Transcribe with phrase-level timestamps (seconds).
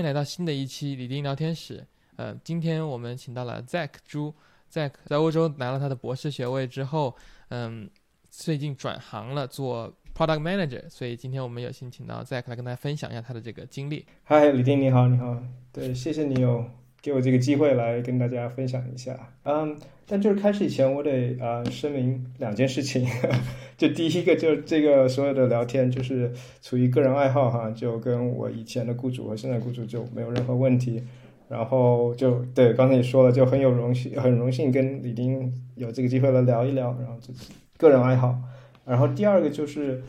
[0.00, 1.86] 迎来到新的一期李丁聊天室。
[2.16, 4.34] 呃，今天我们请到了 Zack 朱
[4.72, 7.14] ，Zack 在欧洲拿了他的博士学位之后，
[7.50, 7.88] 嗯，
[8.30, 14.06] 最近转行了做 Product Manager，所以今天我们有幸请到 Zack 来跟大家分享一下他的这个经历。
[14.24, 15.36] 嗨，李丁你好，你好，
[15.70, 16.64] 对，谢谢你哦
[17.02, 19.16] 给我这个机会来跟大家分享一下。
[19.44, 19.76] 嗯，
[20.06, 23.06] 但就是开始以前，我得啊声明两件事情。
[23.76, 31.02] 就第一个，就是这个所有的聊天就是出于个人爱好哈，就跟我以前的雇主和现在雇主就没有任何问题。
[31.48, 36.96] 然后就对刚才也说了，就很有荣幸，很荣幸跟李丁有这个机会来聊一聊。
[37.00, 38.38] 然后这是个人爱好。
[38.84, 40.02] 然后第二个就是，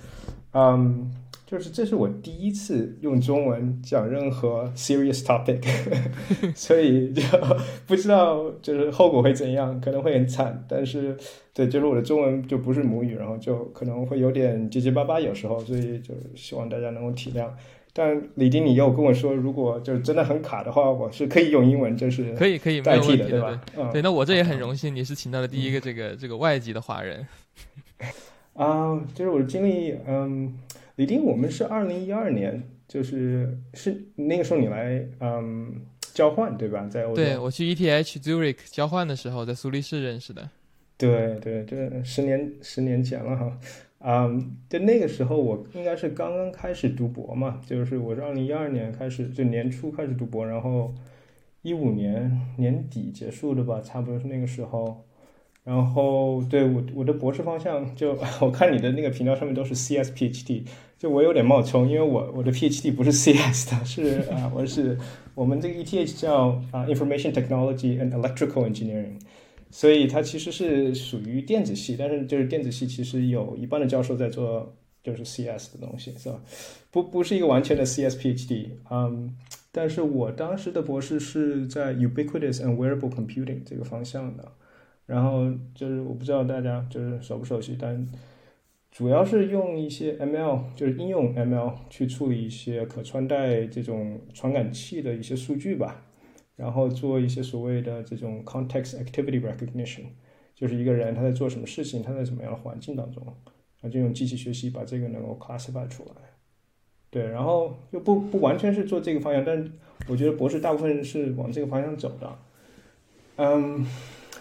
[0.53, 1.11] 嗯，
[1.51, 5.61] 就是这是我第一次用中文讲任何 serious topic，
[6.55, 7.21] 所以就
[7.85, 10.63] 不知道就是后果会怎样，可能会很惨。
[10.69, 11.17] 但是
[11.53, 17.49] 对，就是我的中文就不是母语，然后就可能会有点结结巴巴，有时候，所以就希望大家能够体谅。
[17.91, 23.61] 但李丁，你又跟我说，如果就是真的很卡的话，我是可以用英文，就是可以可以代替的，对吧？
[23.91, 27.27] 对，那我这也很荣幸，你是请到了第一个这个这个外籍的华人。
[28.55, 30.53] 啊，就是我的经历，嗯，
[30.97, 35.81] 李丁，我们是二零一二年，就是是那个时候你来，嗯，
[36.13, 36.87] 交换对吧？
[36.87, 40.49] 在欧洲，对我去 ETH Zurich 交换的时候，在苏黎世认识的。
[40.97, 43.57] 对对，这十年十年前了哈。
[43.99, 50.93] 嗯，就那个时候我应该是刚刚开始读博嘛，就是我是二零一二年开始，就年初开始读博，然后
[51.61, 55.05] 一五年年底结束的吧，差不多是那个时候。
[55.63, 60.63] 然后对我我的博士方向就 我看你的那个频道上面都是 CS PhD，
[60.97, 64.97] 就我有点冒充，因为我我的 PhD 不是 CS 的，是啊， 我是
[65.35, 69.19] 我们这个 ETH 叫啊 Information Technology and Electrical Engineering。
[69.73, 76.41] 所以它其实是属于电子系，但是就是电子系其实有一半的教授在做就是 CS 的东西，是吧？
[76.91, 79.33] 不不是一个完全的 CS PhD，嗯，
[79.71, 84.51] 但是我当时的博士是在 Ubiquitous and Wearable Computing 这个方向的，
[85.05, 88.07] 然后就是我不知道大家就是熟不熟悉，但
[88.91, 96.05] 主要是用一些 ML，就是应用 ML 去处理一些可穿戴这种传感器的一些数据吧。
[96.57, 100.03] 然后做一些所谓的这种 context activity recognition，
[100.53, 106.11] 就是一个人他在做什么事情，他在什么样的环境当中，然后就用机器学习把这个能够 classify 出来。
[107.09, 109.73] 对，然后又不不完全是做这个方向，但
[110.07, 112.37] 我觉得博士大部分是往这个方向走的。
[113.37, 113.83] 嗯，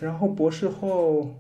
[0.01, 1.31] 然后博士后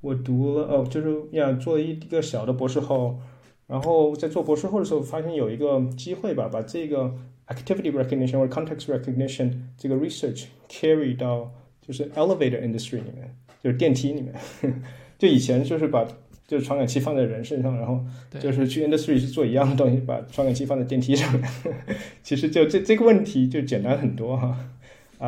[0.00, 3.18] 我读了哦，就是呀做了一个小的博士后，
[3.66, 7.14] 然后在做博士后的时候发现有一个机会吧，把这个。
[7.48, 9.48] activity recognition 或者 context recognition
[9.78, 11.48] 这个 research carry 到
[11.80, 14.34] 就是 elevator industry 里面，就是电梯里面。
[15.16, 16.04] 就以前就是把
[16.44, 18.04] 就是传感器放在人身上，然后
[18.40, 21.48] 就是去 industry 是做一样的东西，把传感器放在电梯上面。
[22.24, 24.68] 其实就这这个问题就简单很多哈啊，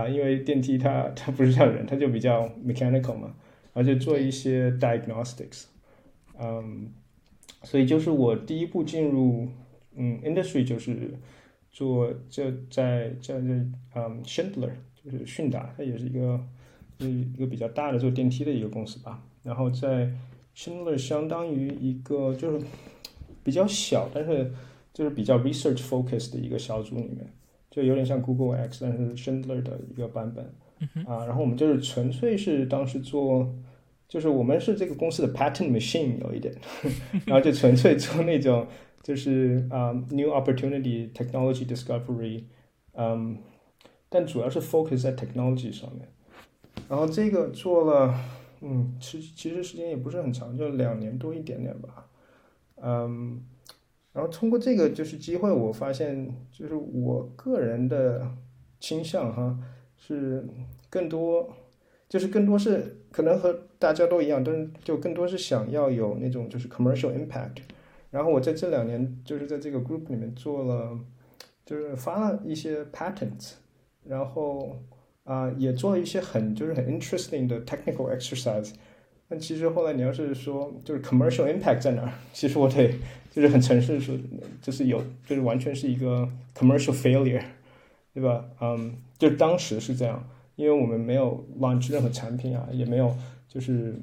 [0.09, 3.35] 因为电梯它它不是像人，它就比较 mechanical 嘛，
[3.73, 5.65] 而且做一些 diagnostics，
[6.39, 6.93] 嗯，
[7.63, 9.49] 所以就是我第一步进入
[9.97, 11.15] 嗯 industry 就是。
[11.71, 13.41] 做这在在这
[13.95, 16.41] 嗯，Schindler 就是迅达，它也是一个
[16.99, 19.23] 一一个比较大的做电梯的一个公司吧。
[19.45, 20.11] 然后在
[20.57, 22.67] Schindler 相当于一个就是
[23.45, 24.51] 比较小，但是
[24.93, 27.33] 就是比较 research focus 的一个小组里面，
[27.79, 30.45] 就有点像 Google X，但是 Schindler 的一个版本
[31.07, 31.25] 啊。
[31.27, 33.55] 然后我们就是纯粹是当时做，
[34.09, 36.53] 就是我们是这个公司的 patent machine 有一点，
[37.25, 38.67] 然后就纯粹做那种。
[39.01, 42.43] 就是啊，new opportunity technology discovery，
[42.93, 43.39] 嗯，
[44.11, 46.07] 但主要是 focus 在 technology 上面。
[46.91, 48.15] 然后这个做了，
[48.61, 52.07] 嗯，其其实时间也不是很长，就两年多一点点吧。
[52.83, 53.41] 嗯，
[54.19, 58.29] 然后通过这个就是机会，我发现就是我个人的
[58.81, 59.57] 倾向哈，
[59.97, 60.45] 是
[60.91, 61.49] 更多，
[62.09, 67.59] 就是更多是可能和大家都一样，但是就更多是想要有那种就是 commercial impact。
[68.11, 70.99] 然后我在这两年就是在这个 group 里面做了，
[71.65, 73.53] 就是发了一些 patents，
[74.05, 74.81] 然后
[75.23, 78.75] 啊也做了一些很就是很 interesting 的 technical exercise。
[79.29, 82.95] 但其实后来你要是说就是 commercial impact 在哪儿，其实我得
[83.31, 84.17] 就是很诚实说，
[84.63, 86.27] 就是有就是完全是一个
[86.57, 87.43] commercial failure，
[88.15, 88.45] 对吧？
[88.61, 90.27] 嗯，就当时是这样，
[90.57, 93.15] 因为我们没有 launch 任何产品啊，也没有
[93.47, 93.95] 就是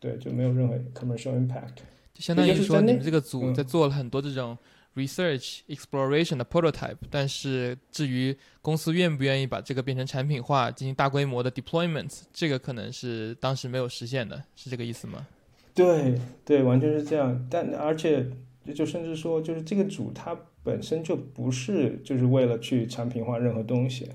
[0.00, 1.82] 对就没有任何 commercial impact。
[2.14, 4.56] 就相当于说，你们这个组在做了很多这种
[4.96, 15.26] research exploration 的 prototype，但是至于公司愿不愿意把这个变成产品化，进行大规模的 deployment，这个可能是当时没有实现的，是这个意思吗？
[15.74, 17.46] 对对，完全是这样。
[17.50, 18.26] 但而且
[18.74, 24.08] 就甚至说，就是这个组它本身就不是就是为了去产品化任何东西，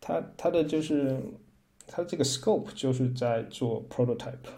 [0.00, 1.20] 它它的就是
[1.86, 4.48] 它这个 scope 就是在做 prototype，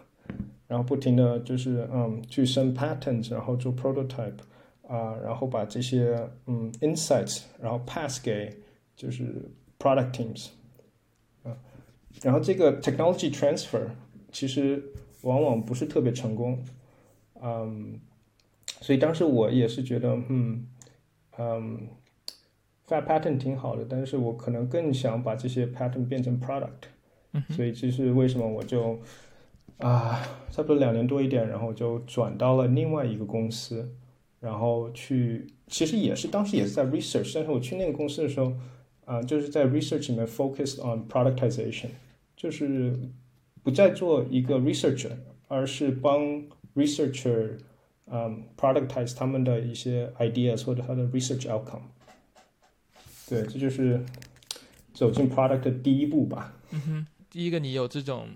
[0.69, 4.38] 然后不停的就是嗯去生 patent，然后做 prototype
[4.86, 8.54] 啊，然后把这些嗯 insights 然后 pass 给
[8.94, 10.48] 就是 product teams
[11.42, 11.56] 啊，
[12.22, 13.86] 然后这个 technology transfer
[14.31, 14.82] 其实
[15.22, 16.62] 往往不是特别成功，
[17.42, 18.00] 嗯。
[18.81, 20.66] 所以当时我也是觉得，嗯，
[21.38, 21.88] 嗯
[22.87, 26.88] ，，fat pattern 挺好的，但是我可能更想把这些 pattern 变成 product，
[27.50, 28.98] 所以这是为什么我就
[29.78, 30.20] 啊，
[30.50, 33.90] 差不多两年多一点，然后就转到了另外一个公司，
[34.44, 38.52] 然后去，其实也是当时也是在 research，但是我去那个公司的时候，
[39.06, 41.88] 啊，就是在 research 里面 focus on productization，
[42.37, 42.99] 就是
[43.62, 45.12] 不再做一个 researcher，
[45.49, 46.43] 而是帮
[46.75, 47.58] researcher。
[48.06, 51.81] 嗯，productize 他们的一些 ideas 或者他的 research outcome，
[53.26, 54.05] 对，这就是
[54.93, 56.55] 走进 product 的第一步吧。
[56.70, 58.29] 嗯哼，第一个你有这种，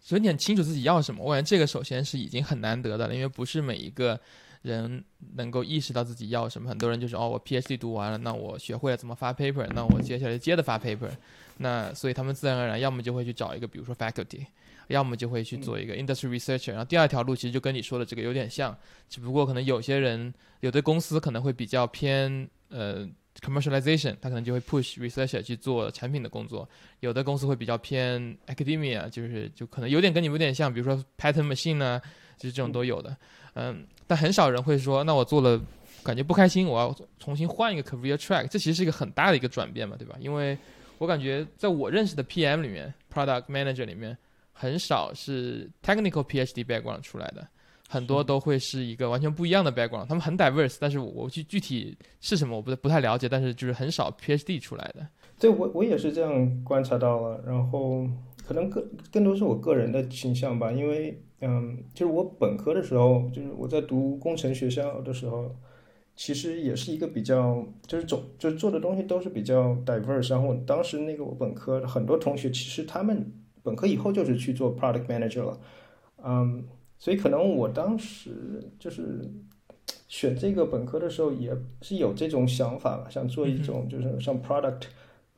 [0.00, 1.22] 所以你很清楚自己要什么。
[1.22, 4.18] 我感觉这个首先是已经很难得的，因为不是每一个
[4.62, 5.04] 人
[5.34, 6.68] 能够意识到自己要什么。
[6.68, 11.10] 很多人就是哦，我 PhD 读完了，那我学会了怎么发 paper，那我接下来接着发 paper，
[11.58, 14.46] 那所以他们自然而然要么就会去找一个，比如说 faculty。
[14.88, 18.76] 要么就会去做一个 industry researcher，然后第二条路其实就跟你说的这个有点像，
[19.08, 23.08] 只不过可能有些人有的公司可能会比较偏呃
[23.40, 26.68] commercialization，他可能就会 push researcher 去做产品的工作；
[27.00, 31.98] 有的公司会比较偏 academia，就是就可能有点跟你有点像，比如说 pattern machine 呢，
[32.36, 33.16] 就是这种都有的。
[33.54, 35.58] 嗯，但很少人会说，那我做了
[36.02, 40.14] 感觉不开心，我要重新换一个 career track，这其实是一个很大的一个转变嘛，对吧？
[40.20, 40.58] 因为
[40.98, 44.18] 我感觉在我认识的 PM 里面，product manager 里面。
[44.54, 47.44] 很少是 technical PhD background 出来的，
[47.88, 50.06] 很多都会是一个完全不一样的 background。
[50.06, 55.04] 他们很 diverse，但是我具具体是什么我不不太了解，但是就是很少 PhD 出来的。
[55.40, 58.06] 对我我也是这样观察到了，然后
[58.46, 65.54] 可能更更多是我个人的倾向吧，因为嗯，就是我本科的时候，就是我在读工程学校的时候，
[66.16, 70.30] 其实也是一个比较就是总就是做的东西都是比较 diverse。
[70.30, 73.30] 然后当时那个我本科很多同学，其实他们。
[73.64, 75.60] 本科以后就是去做 product manager 了，
[76.24, 76.64] 嗯，
[76.98, 79.30] 所以可能我当时就是
[80.08, 84.86] 选这个本科的时候也是有这种想法吧，想做一种就是像 product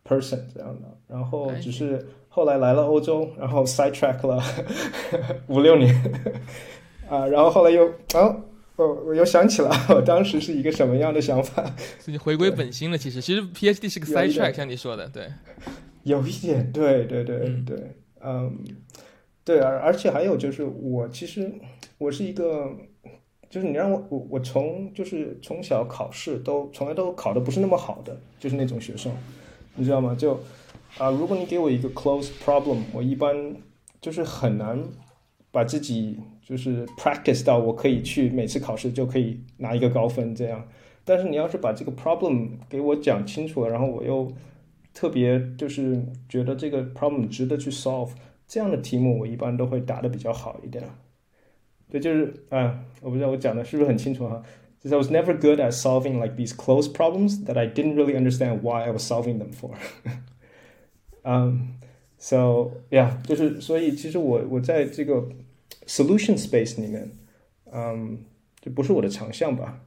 [0.02, 2.02] person 这样的，然后只是
[2.34, 4.42] 后来来了欧洲，然后 side track 了
[5.46, 5.94] 五六年，
[7.08, 7.84] 啊，然后后来又
[8.14, 8.42] 哦，
[8.74, 11.64] 我我又想起了我当时是一个什么样的想法，
[12.06, 12.98] 你回归本心了。
[12.98, 15.28] 其实其实 PhD 是个 side track，像你说的，对，
[16.02, 17.96] 有一点，对对对对。
[18.20, 18.58] 嗯，
[19.44, 21.52] 对，而而且还有就是，我其实
[21.98, 22.68] 我是一个，
[23.48, 29.12] 就是你让我我我从就是从小考试都从来都考的不是那么好的，就是那种学生，
[29.76, 30.16] 你知道吗？
[30.18, 30.40] 就
[30.97, 33.55] 啊，如果你给我一个 close problem，我一般
[34.01, 34.83] 就是很难
[35.51, 40.67] 把自己就是 practice 到我可以去每次考试就可以拿一个高分这样。
[41.03, 44.31] 但是你要是把这个 problem 给我讲清楚了，然后我又。
[44.91, 48.09] 特别就是觉得这个 problem 值得去 solve，
[48.47, 50.83] 这样的题目我一般都会答的比较好一点。
[51.89, 54.41] 对，就是啊，我不知道我讲的是不是很清楚哈。
[54.81, 58.61] 就是 I was never good at solving like these close problems that I didn't really understand
[58.61, 59.71] why I was solving them for.
[61.23, 61.75] 嗯，
[62.17, 65.27] so yeah，就是所以其实我我在这个
[65.85, 67.11] solution space 里面，
[67.71, 68.25] 嗯，
[68.61, 69.81] 就不是我的强项吧。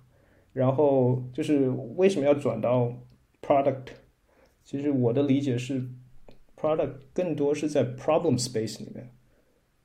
[0.53, 2.93] 然后就是为什么要转到
[3.41, 3.87] product？
[4.65, 5.83] 其实我的理解是，
[6.55, 9.11] product 更多是在 problem space 里面，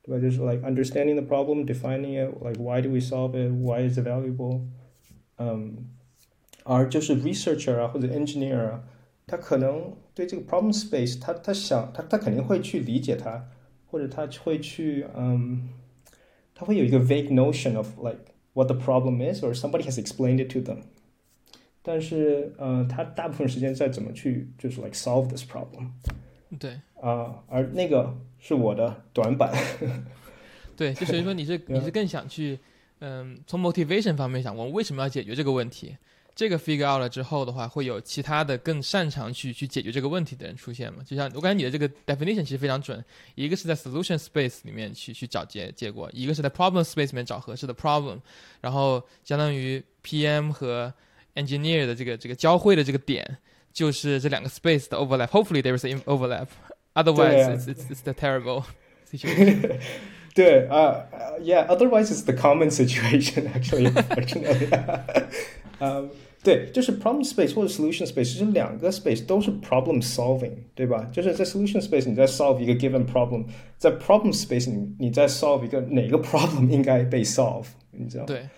[0.03, 0.21] 对吧？
[0.21, 4.05] 就是 like understanding the problem, defining it, like why do we solve it, why is it
[4.05, 4.61] valuable，
[5.37, 5.87] 嗯，
[6.63, 8.83] 而就是 researcher 啊或者 engineer 啊，
[9.25, 13.48] 他可能 对这个 problem space，他他想他他肯定会去理解它，
[13.86, 15.70] 或者他会去嗯，
[16.54, 20.82] 他会有一个 vague notion of like what the problem is, or somebody has explained it to them。
[21.82, 25.90] 但是，呃，他大部分时间在怎么去，就是 like solve this problem。
[26.58, 26.80] 对。
[27.00, 29.52] 啊，而那个是我的短板。
[30.76, 32.60] 对，就所以说你是你是更想去，
[33.00, 35.96] 嗯，从 motivation 方面想，我们为什么要解决这个问题？
[36.34, 41.02] 这个 figure out 了之后的话，会有其他的更擅长去去解决这个问题的人出现嘛？
[41.04, 48.18] 就像我感觉你的这个 definition 其实非常准，一个是在 solution space 里面去去找结结果，一个是在 problem space 里面找合适的 problem，
[48.60, 50.92] 然后相当于 PM 和
[51.34, 53.38] engineer 的这个这个交汇的这个点，
[53.72, 55.28] 就是这两个 space 的 overlap。
[55.28, 56.48] Hopefully there is an overlap.
[56.94, 58.64] Otherwise, it's it's it's the terrible
[59.10, 59.78] situation.
[60.34, 61.06] 对啊
[61.40, 61.66] ，Yeah.
[61.66, 63.50] Otherwise, it's the common situation.
[63.52, 63.90] Actually,
[65.78, 66.08] 嗯，
[66.42, 71.08] 对，就是 problem space 或者 solution space，其实两个 space 都是 problem solving，对吧？
[71.12, 73.46] 就是在 solution space 你在 solve 一个 given problem，
[73.78, 78.24] 在 problem space 你你在 solve 一个哪个 problem 应该被 solve，你知道？
[78.24, 78.48] 对，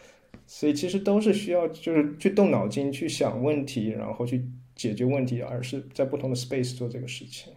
[0.47, 4.45] 所以其实都是需要就是去动脑筋去想问题，然后去
[4.75, 7.53] 解决问题，而是在不同的 space 做这个事情。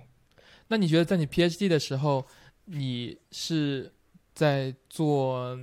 [0.69, 2.25] 那你觉得在你 PhD 的时候，
[2.65, 3.91] 你是
[4.33, 5.57] 在做？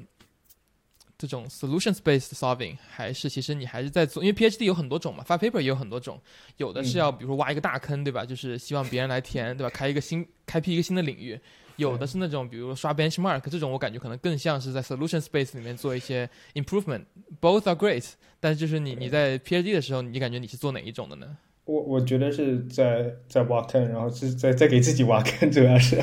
[1.26, 6.20] 这种 solutions based solving 还是其实你还是在做，因为 PhD 有很多种嘛，发 paper 也有很多种，
[6.58, 8.26] 有的是要比如说挖一个大坑，对吧？
[8.26, 9.70] 就是希望别人来填，对吧？
[9.70, 11.40] 开一个新开辟一个新的领域，
[11.76, 18.04] 有的是那种比如刷 benchmark 这种，我感觉可能更像是在 solution space 里面做一些 improvement，both are great。
[18.38, 21.38] 但是就是你你在 PhD 的时候，你感觉你是做哪一种的呢？
[21.64, 25.98] 我我觉得是在在挖坑，然后是在在给自己挖坑，主要是，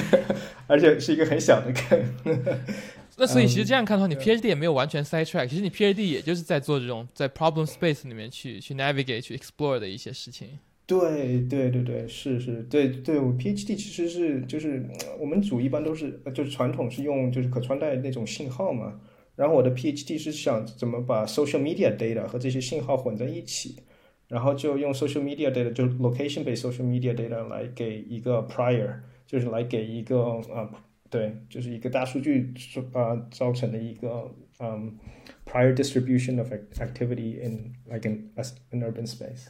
[0.68, 2.04] 而且是一个很小的坑。
[3.20, 10.58] 那所以其实这样看的话，你 PhD 也没有完全 side track，其实你 PhD 也就是在做这种在 problem space 里面去去 navigate 去 explore 的一些事情。
[10.86, 14.84] 对对对对，是是，对对，我 PhD 其实是就是
[15.18, 18.98] 我们组一般都是就是传统是用就是可穿戴那种信号嘛，
[19.36, 23.76] 然后我的 PhD 是想怎么把 social media data 和这些信号混在一起，
[24.28, 28.94] 然后就用 social media data 就 location based social media data 来给一个 prior，
[29.26, 30.22] 就是来给一个
[30.52, 30.70] 啊。
[31.10, 32.54] 对，就是一个大数据
[32.92, 34.96] 啊造成的一个嗯
[35.44, 38.30] prior distribution of activity in like an
[38.70, 39.48] an urban space。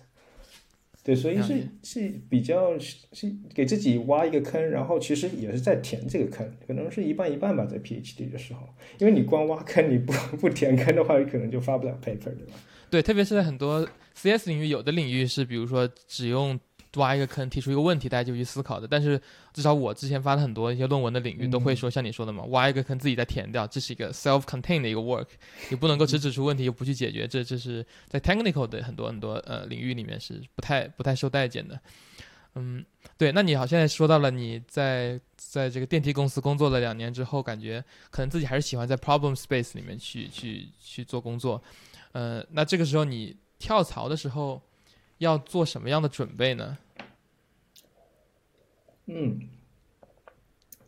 [1.05, 8.67] 对，所以是是比较是给自己挖一个坑，然后其实也是在填这个坑，可能是一半一半吧，在 PhD 的时候，
[8.99, 12.55] 因为你光挖坑，你不不填坑的话，你可能就发不了 paper，对吧？
[12.90, 16.59] 对，特别是在很多 CS 领域，有的领域是比如说只用。
[16.97, 18.89] 挖一个坑，提出一个问题，大家就去思考的。
[18.89, 19.21] 但是
[19.53, 25.27] 至少我之前发的很多一些论文的领域，都会说像你说的嘛，挖一个坑自己再填掉，这是一个 self-contained 的一个 work，
[25.69, 31.81] 你不能够只指出问题又不去解决，这这是在 technical 的很多很多呃领域里面是不太不太受待见的。
[32.57, 32.85] 嗯，
[33.17, 41.63] 对，那你好，现在说到了你在在这个电梯公司工作了两年之后，感觉可能自己还是喜欢在 problem space 里面去去去做工作。
[42.11, 44.61] 呃，那这个时候你跳槽的时候。
[45.21, 46.79] 要做什么样的准备呢？
[49.05, 49.39] 嗯，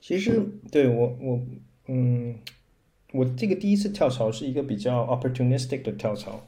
[0.01, 1.41] 其实对我我
[1.87, 2.39] 嗯，
[3.12, 6.47] 我这个第一次跳槽是一个比较 opportunistic 的跳槽，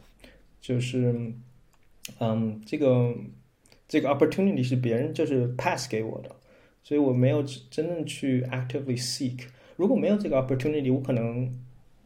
[0.63, 1.35] 就是
[2.21, 3.15] 嗯，这个
[3.87, 6.35] 这个 opportunity 是别人就是 pass 给我的，
[6.83, 9.49] 所以我没有真正去 actively seek。
[9.77, 11.55] 如果没有这个 opportunity，我可能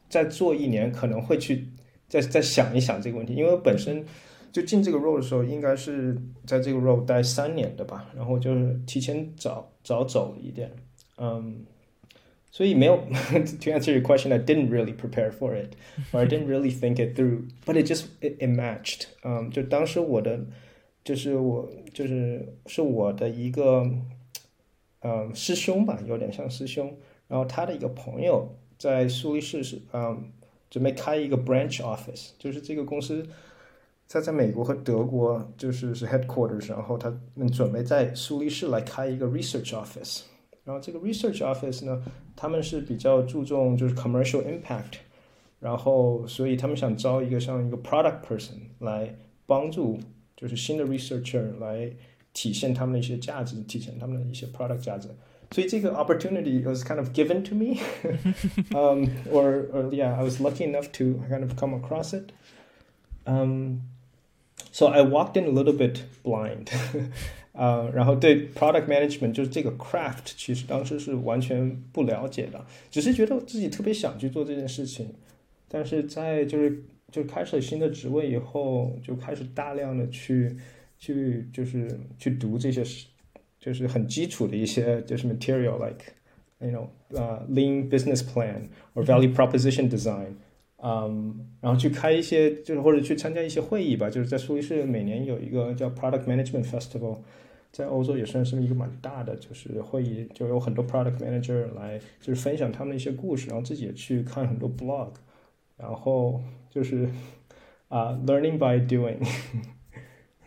[0.08, 1.68] 再做一年，可能会去
[2.08, 4.04] 再再想一想这个问题，因为本身。
[4.50, 10.73] 就进这个 role 的时候，应该是在这个 role 待三年的吧，然后就是提前早早走一点，
[11.19, 11.64] 嗯，
[12.50, 15.75] 所以没有 to answer your question, I didn't really prepare for it,
[16.12, 19.05] or I didn't really think it through, but it just it, it matched.
[19.23, 20.47] 嗯，就当时我的
[21.05, 23.87] 就是我就是是我的一个
[25.00, 26.97] 嗯师兄吧，有点像师兄，
[27.28, 30.33] 然后他的一个朋友在苏黎世是嗯
[30.71, 33.26] 准备开一个 branch office，就是这个公司。
[34.07, 40.22] 他在美国和德国就是是 headquarters，然后他们准备在苏黎世来开一个 research office，
[40.63, 42.03] 然后这个 research office 呢，
[42.36, 45.00] 他们是比较注重就是 commercial impact，
[45.60, 49.15] 然后所以他们想招一个像一个 product person 来
[49.48, 50.00] 帮助
[50.38, 51.91] 就是新的 researcher 来
[52.33, 55.10] 体现他们的一些价值，体现他们的一些 product 价值，
[55.50, 57.79] 所以这个 opportunity was kind of given to me，
[58.75, 62.25] 嗯，or or yeah I was lucky enough to kind of come across it，
[63.24, 63.81] 嗯。
[64.77, 66.67] So I walked in a little bit blind，
[67.51, 75.13] 啊，然后对 product management 就是这个 craft，其实当时是完全不了解的，只是觉得自己特别想去做这件事情，
[75.67, 80.55] 但是在就是就开始新的职位以后，就开始大量的去
[80.98, 82.83] 去就是去读这些，
[83.60, 86.05] 就是很基础的一些就是 material，like
[86.60, 90.33] you know，呃，lean business plan or value proposition design。
[90.80, 94.08] 嗯，然后去开一些，就是或者去参加一些会议吧。
[94.08, 97.18] 就是在苏黎世每年有一个叫 Product Management Festival，
[97.73, 105.11] 在欧洲也算是一个蛮大的，就是会议，就有很多 Product Manager 来，就是分享他们一些故事，然后自己也去看很多 blog，
[105.76, 107.08] 然后就是
[107.88, 109.18] 啊，learning by doing，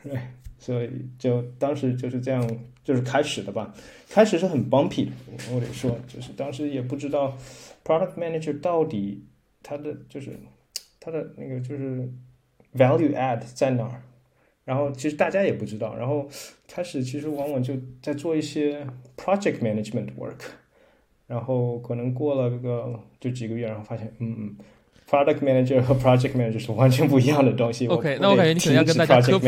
[0.02, 0.18] 对，
[0.58, 2.42] 所以就当时就是这样，
[2.86, 3.76] 就是开始的吧。
[4.10, 5.10] 开始是很 bumpy，
[5.54, 7.38] 我得说，就是当时也不知道
[7.84, 9.26] Product Manager 到底。
[9.64, 10.38] 它的就是
[11.00, 12.10] 它的那个就是
[12.76, 14.02] value add 在哪儿，
[14.64, 16.28] 然后其实大家也不知道，然后
[16.68, 18.88] 开始其实往往就在做一些
[19.18, 20.40] project management work，
[21.28, 24.56] 然后可能过了个就几个月，然后发现嗯嗯
[25.10, 27.88] product manager 和 project manager 是完全不一样的东西。
[27.88, 29.48] OK，我那我感觉你可能要跟大家科普。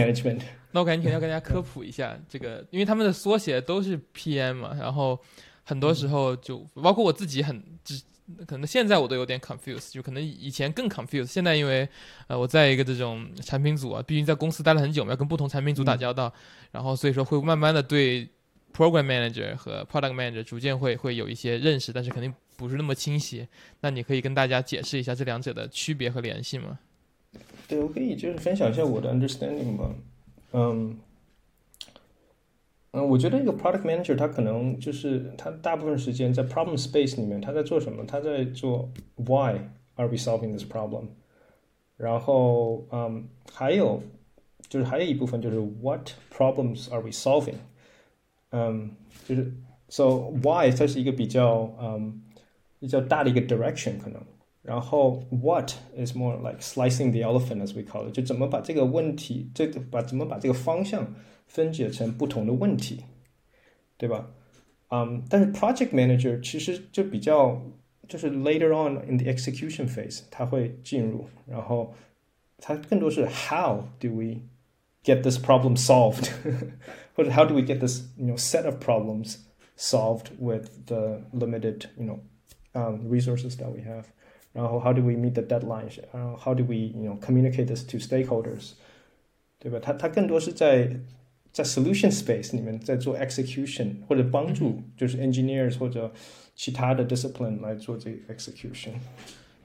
[0.72, 5.17] 那我感觉你可能要跟大家科普一下这个，因为他们的缩写都是 PM 嘛，然后
[5.63, 8.01] 很多时候就包括我自己很只。
[8.48, 11.27] 可能现在我都有点 confused，就可能以前更 confused。
[11.27, 11.88] 现在因为
[12.27, 16.34] 呃我在一个这种产品组啊，毕竟在公司待了很久嘛，要跟不同产品组打交道，
[16.72, 18.27] 然后所以说会慢慢的对
[18.74, 23.48] program manager 和 product manager 逐渐会会有一些认识，但是肯定不是那么清晰。
[23.82, 26.80] 那你可以跟大家解释一下这两者的区别和联系吗？
[27.68, 29.89] 对，我可以就是分享一下我的 understanding 吧。
[30.53, 30.98] 嗯，
[32.93, 38.05] 嗯，我觉得一个 product manager 他可能就是他大部分时间在 problem space 里面，他在做什么？
[38.07, 39.59] 他在做 why
[39.97, 41.09] are we solving this problem？
[41.97, 44.00] 然后，嗯，还有
[44.69, 47.57] 就是还有一部分就是 what problems are we solving？
[48.50, 48.93] 嗯，
[49.27, 49.53] 就是
[49.88, 52.23] so why 它是一个比较嗯
[52.79, 54.23] 比较大的一个 direction 可能。
[54.62, 61.15] 然后 what is more like slicing the elephant as we call it，就怎么把这个问题，这个把怎么把这个方向
[61.53, 63.05] 分解成不同的问题，
[63.97, 64.31] 对吧？
[64.91, 67.62] 嗯，但是 project manager 其实就比较
[68.09, 71.95] 就是 later on in the execution phase，他会进入，然后
[72.59, 74.41] 它更多是 how do we
[75.05, 76.31] get this problem solved，
[77.15, 79.37] 或者 how do we get this you know set of problems
[79.77, 82.19] solved with the limited you know
[82.73, 84.05] um, resources that we have。
[84.55, 85.99] 然后 how do we meet the deadlines？
[86.12, 88.73] 然后 how do we you know communicate this to stakeholders？
[89.59, 89.79] 对吧？
[89.81, 90.88] 它它更多是在
[91.53, 96.12] 在 solution space 里面在做 execution，或者帮助就是 engineers 或者
[96.55, 98.91] 其他的 discipline 来做这个 execution。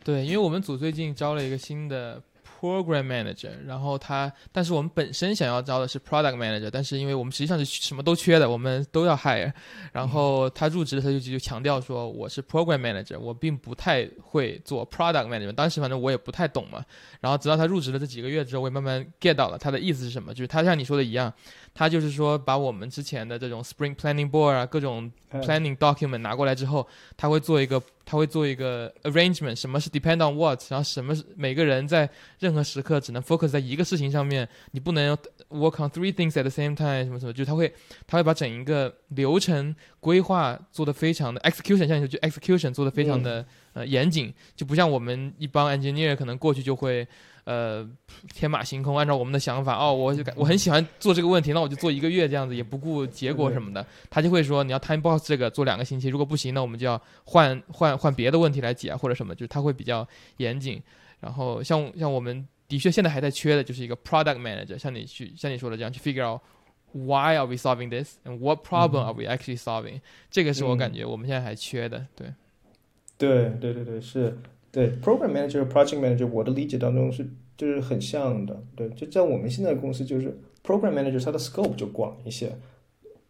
[0.04, 2.22] 对，因为我们组最近招了一个新的
[2.59, 9.53] program manager，然后他，但是我们本身想要招的是 product manager，但是因为我们实际上是什么都缺的，我们都要 hire，
[9.93, 16.85] 然后他入职的时候就就强调说我是 program manager，我并不太会做 product manager，当时反正我也不太懂嘛，
[17.21, 21.33] 然后直到他入职了这几个月之后，我也慢慢 get 到了他的意思是什么，就是他像你说的一样，
[21.75, 26.87] 他就是说把我们之前的这种 spring planning board 啊，各种 planning document 拿过来之后，
[27.17, 27.81] 他会做一个
[28.11, 35.15] 他会做一个 arrangement，什么是 depend on what，然后什么是每个人在任何时刻只能 focus 在一个事情上面，你不能
[35.51, 37.71] work on three things at the same time，什么什么，就他会
[38.07, 43.45] 他会把整一个流程规划做得非常的 execution，像你说就 execution 做得非常的、
[43.75, 47.07] 呃严谨，就不像我们一帮 engineer 可能过去就会。
[47.49, 47.89] 呃，
[48.35, 53.87] 天马行空，按照我们的想法，哦，我就感我很喜欢做这个问题，那我就做一个月这样子，也不顾结果什么的。
[54.11, 60.07] 他就会说，你要 time box 这个做两个星期，如果不行，那我们就要换换换别的问题来解啊，或者什么，就是他会比较
[60.37, 60.79] 严谨。
[61.21, 66.43] 然后像像我们的确现在还在缺的就是一个 product manager，像你去像你说的这样去 figure out
[66.93, 72.35] why are we solving this and what problem are we actually solving，、这个是我感觉我们现在还缺的，对。
[73.17, 74.39] 对对对对，是
[74.79, 78.63] 对 program manager、project manager，我的理解当中是就是很像的。
[78.77, 82.57] 对，就在我们现在的公司，就是 program manager 它的 scope 就广一些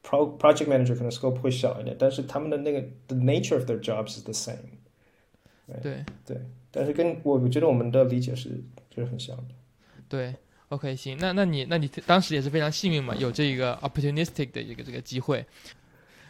[0.05, 4.59] ，pro project manager 可能 scope 会小一点，但是他们的那个 the nature of their jobs is the same。
[5.81, 6.37] 对对，
[6.71, 8.51] 但是跟我我觉得我们的理解是
[8.91, 9.55] 就是很像的。
[10.07, 10.35] 对
[10.69, 15.47] ，OK，行，那那你那你当时也是非常幸运嘛，有这个 opportunistic 的一个这个机会。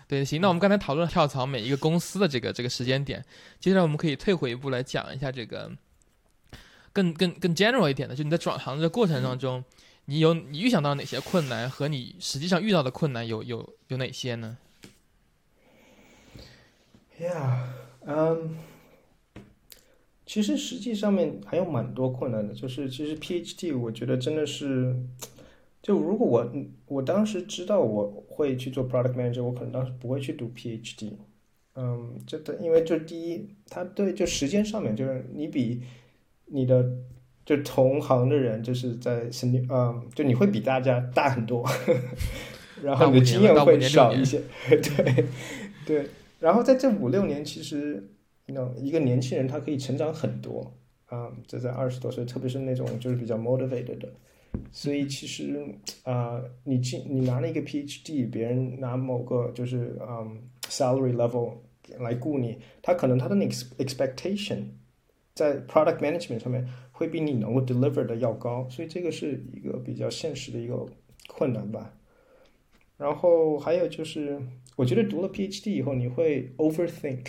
[0.08, 3.22] 对，行，那我们刚才讨论跳槽每一个公司的这个这个时间点，
[3.60, 5.70] 接下来我们可以退回一步来讲一下这个
[6.94, 9.62] 更更更 general 一点的，就你在转行的过程当中，
[10.06, 14.56] 你有你预想到哪些困难和你实际上遇到的困难有有有哪些呢
[17.20, 17.64] ？Yeah，
[18.06, 18.56] 嗯、
[20.24, 24.96] 其实实际上面还有蛮多困难的，就是其实 PhD 我觉得真的是，
[25.82, 26.52] 就如果我
[26.86, 31.12] 我当时知道我会去做 product manager，我可能当时不会去读 PhD。
[31.74, 35.82] 嗯，这的因为就第一，他对就时间上面就是你比
[36.46, 36.84] 你的
[37.46, 41.64] 就同行的人就是在 seni 嗯，就你会比大家大很多，
[42.82, 45.24] 然后你的经验会少一些， 对
[45.86, 46.06] 对。
[46.40, 48.10] 然后在这五六年，其实
[48.46, 50.74] 那一个年轻人他可以成长很多。
[51.06, 54.12] 啊，这在二十多岁，特别是那种就是比较 motivated 的，
[54.70, 55.64] 所以其实
[56.04, 61.54] 啊、你进你拿了一个 PhD，别人拿某个就是嗯 salary level
[61.98, 64.62] 来雇你，他可能他的那个 expectation
[65.34, 70.84] 在 product management 上面会比你能够 deliver 的要高，所以这个是一个比较现实的一个
[71.28, 71.94] 困难吧。
[72.96, 74.40] 然后还有就是，
[74.74, 77.26] 我觉得读了 PhD 以后，你会 overthink，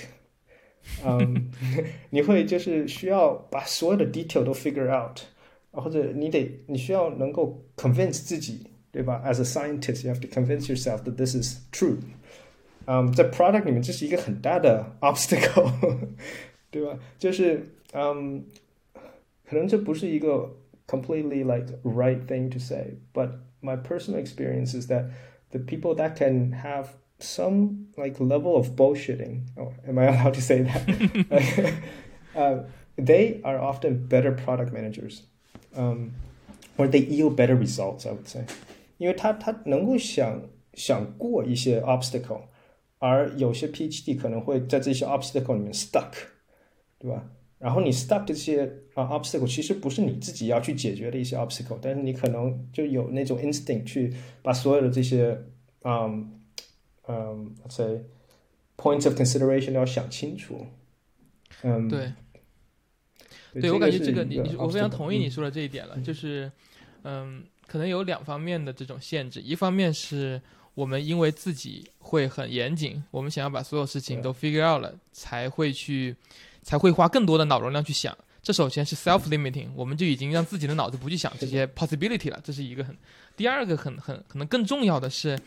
[1.05, 1.51] 嗯，
[2.09, 5.19] 你会就是需要把所有的 detail 都 figure out，
[5.72, 9.22] 或者你得你需要能够 convince 自己，对吧？
[9.26, 11.98] As a scientist, you have to convince yourself that this is true。
[12.86, 15.72] 嗯，在 product 里面这是一个很大的 obstacle，
[16.70, 16.98] 对吧？
[17.18, 18.44] 就是嗯，
[19.48, 20.54] 可能这不是一个
[20.86, 23.30] completely like right thing to say, but
[23.62, 25.06] my personal experience is that
[25.50, 26.88] the people that can have
[27.18, 29.42] some like level of bullshitting.
[29.56, 31.72] Oh, am I allowed to say that?
[32.36, 32.64] uh,
[32.96, 35.22] they are often better product managers,
[35.74, 36.10] um,
[36.76, 38.06] or they yield better results.
[38.06, 38.44] I would say，
[38.98, 40.42] 因为他他能够想
[40.74, 42.42] 想过一些 obstacle，
[42.98, 46.12] 而有些 PhD 可能会在这些 obstacle 里面 stuck，
[46.98, 47.30] 对吧？
[47.58, 48.64] 然后你 stuck 这些
[48.94, 54.12] 啊 obstacle 其实不是你自己要去解决的一些 obstacle，但是你可能就有那种 instinct 去
[54.42, 55.40] 把所有的这些
[55.82, 56.40] 嗯
[57.06, 58.02] 嗯，let's say
[58.76, 60.66] points of consideration 要想清楚。
[61.62, 62.12] 嗯，对，
[63.53, 66.51] 对对我感觉这个个你你我非常同意你嗯说的这一点了，就是
[67.03, 70.41] 嗯，可能有两方面的这种限制，一方面是
[70.73, 76.15] 我们因为自己会很严谨，我们想要把所有事情都 figure out 了，才会去
[76.61, 78.17] 才会花更多的脑容量去想。
[78.41, 82.95] 这首先是 self limiting，我们就已经让自己的脑子不去想这些 possibility 了，这是一个很。
[83.35, 85.37] 第二个很很可能更重要的是，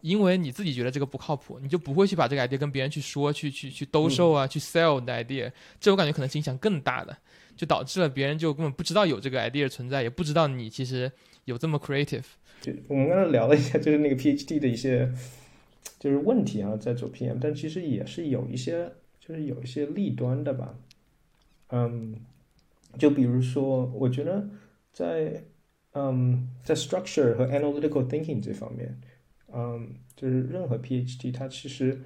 [0.00, 7.16] 因为你自己觉得这个不靠谱，你就不会去把这个 idea 跟别人去说，去去去兜售啊，去 sell 的 idea，这我感觉可能是影响更大的，
[7.56, 11.10] 就导致了别人就根本不知道有这个 idea 存在，也不知道你其实
[11.44, 12.24] 有这么 creative。
[12.60, 15.12] 就我们刚才聊了一下，就是那个 PhD 的一些
[15.98, 20.74] 就是问题啊，在做 PM，但其实也是有一些就是有一些弊端的吧。
[21.70, 22.16] 嗯，
[22.98, 24.48] 就比如说，我觉得
[24.92, 25.44] 在
[25.92, 28.98] 嗯在 structure 和 analytical thinking 这方面，
[29.52, 32.00] 嗯，就是任何 PhD 它其实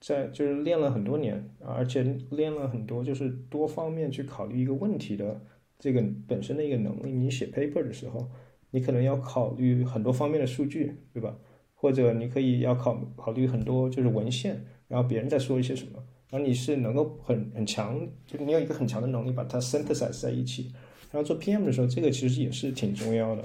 [0.00, 5.40] 在就是练了很多年，而且练了很多就是多方面去考虑一个问题的
[5.78, 7.12] 这个本身的一个能力。
[7.12, 8.28] 你写 paper 的时候。
[8.72, 11.34] 你可能要考虑很多方面的数据，对吧？
[11.74, 15.92] 或者你可以要考考虑很多就是文献，然后别人在说一些什么，
[16.28, 20.72] 然后你是能够很很强，就是你有一个很强的能力把它 synthesize 在一起。
[21.10, 23.44] 然后做 PM 的时候，这个其实也是挺重要的，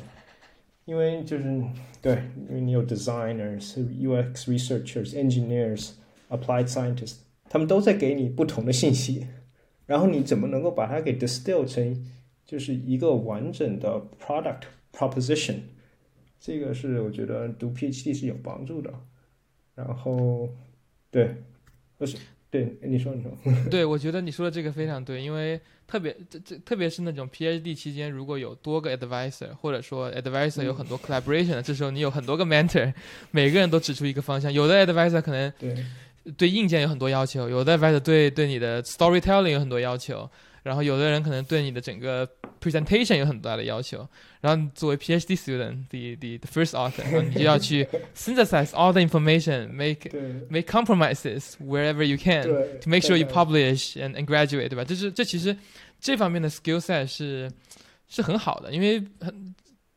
[0.91, 1.43] 因为就是
[2.01, 5.91] 对，因为你有 designers、UX researchers、engineers、
[6.27, 9.25] applied scientists，他们都在给你不同的信息，
[9.85, 12.05] 然后你怎么能够把它给 distill 成
[12.45, 15.59] 就是一个完整的 product？proposition，
[16.41, 18.93] 这个是我觉得读 PhD 是有帮助的。
[19.73, 20.49] 然后，
[21.09, 21.37] 对，
[21.97, 22.17] 就是
[22.51, 23.31] 对你说你说，
[23.71, 32.93] 对，我觉得你说的这个非常对，因为特别这这特别是那种 PhD 期间，如果有多个 advisor，或者说 advisor 有很多 collaboration 的，这时候你有很多个 mentor，
[33.31, 34.51] 每个人都指出一个方向。
[34.51, 35.75] 有的 advisor 可能对。
[36.37, 40.29] 对硬件有很多要求，有的 advisor 对对你的 storytelling 有很多要求，
[40.61, 42.29] 然后有的人可能对你的整个
[42.61, 44.07] presentation 有很大的要求。
[44.39, 47.83] 然后作为 PhD student，the the the first author，然后你就要去
[48.15, 50.09] synthesize all the information，make
[50.49, 54.83] make compromises wherever you can to make sure you publish and and graduate，对吧？
[54.83, 55.57] 这是这其实
[55.99, 57.51] 这方面的 skill set 是
[58.07, 59.55] 是很好的，因为很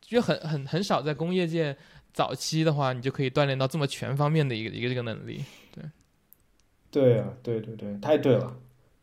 [0.09, 1.75] 因为很很很少在工业界
[2.13, 5.43] 早期的话，你就可以锻炼到这么全方面的一个一个这个能力。
[6.91, 8.55] 对啊，对对对，太对了，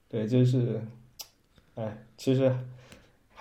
[0.09, 0.81] 对，就是，
[1.75, 2.51] 哎，其实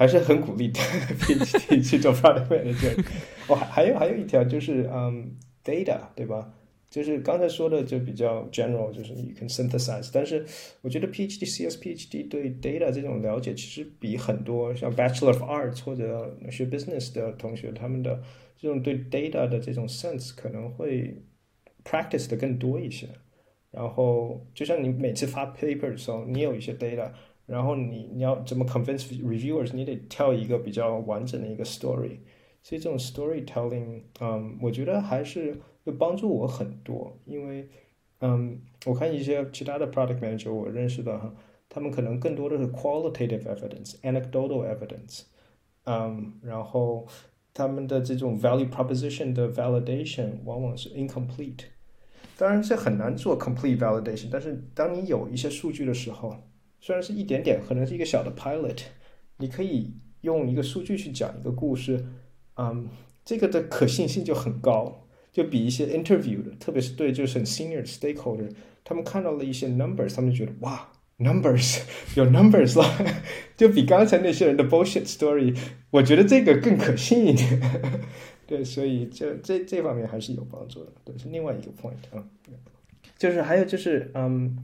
[0.02, 3.06] 还是很鼓励的 PhD 去做 product manager。
[3.48, 6.52] 哦，还还有还有一条就是，嗯，data，对吧？
[6.90, 10.10] 就是刚才说的就比较 general，就是 you can synthesize。
[10.12, 10.44] 但是
[10.82, 18.24] 我觉得 PhD、CS、PhD 对 data 这种了解，其实比很多像 Bachelor of Arts 或者学 business 的同学他们的
[18.58, 21.16] 这种对 data 的这种 sense 可能会
[21.84, 23.08] practice 的更多一些。
[23.70, 27.12] 然后，就像你每次发 paper 的时候，你有一些 data，
[27.52, 32.18] 然后你你要怎么 convince reviewers，你得挑一个比较完整的一个 story。
[32.64, 37.68] 所以这种 storytelling，嗯，我觉得还是会帮助我很多，因为，
[38.20, 41.34] 嗯，我看一些其他的 product manager 我认识的哈，
[41.68, 45.24] 他们可能更多的是 qualitative evidence，anecdotal evidence，
[45.86, 47.08] 嗯，然后
[47.54, 51.66] 他们的这种 value proposition 的 validation 往往是 incomplete。
[52.38, 56.36] 当然，这很难做 complete validation，但是当你有一些数据的时候，
[56.82, 58.80] 虽然是一点点，可能是一个小的 pilot，
[59.38, 62.04] 你可以用一个数据去讲一个故事，
[62.58, 62.90] 嗯，
[63.24, 68.50] 这个的可信性就很高，就比一些 interview 的，特别是对就是很 senior stakeholder，
[68.84, 71.82] 他们看到了一些 numbers，他们就觉得哇，numbers
[72.16, 73.14] 有 numbers 了，
[73.56, 75.56] 就比刚才那些人的 bullshit story，
[75.92, 77.62] 我觉得这个更可信一点。
[78.48, 82.28] 对，所以这这这方面还是有帮助的，对，是另外一个 point 啊。
[83.18, 84.58] 就是还有就是，嗯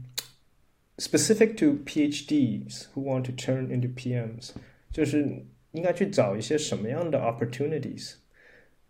[0.98, 4.50] ，specific to PhDs who want to turn into PMs，
[4.92, 8.16] 就是应该去找一些什么样的 opportunities，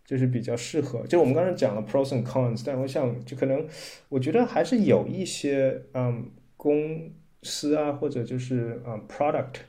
[0.05, 1.07] 就是比较适合。
[1.07, 3.65] 就我们刚才讲了 pros and cons，但我想就可能，
[4.09, 7.11] 我觉得还是有一些嗯公
[7.43, 9.61] 司啊，或者就是嗯 product。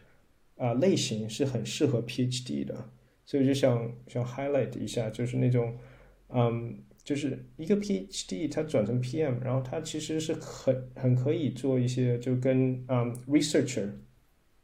[0.57, 2.91] 啊、类型是很适合 PhD 的，
[3.25, 5.75] 所以就想想 highlight 一下，就是那种
[6.29, 13.89] 嗯，就是一个 PhD 他转成 PM，然后他其实是很很可以做一些就跟嗯 researcher。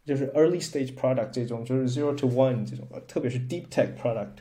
[0.04, 4.36] 就是 early stage product 这种，就是 zero to one 这种，特别是 deep tech product，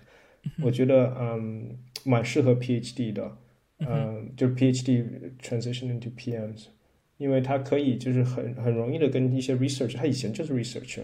[0.62, 3.36] 我觉得嗯蛮适合 PhD 的，
[3.80, 5.04] 嗯，就是 PhD
[5.42, 6.66] transition into PMs，
[7.18, 11.02] 因为他可以就是很很容易的跟一些 research，他以前就是 researcher，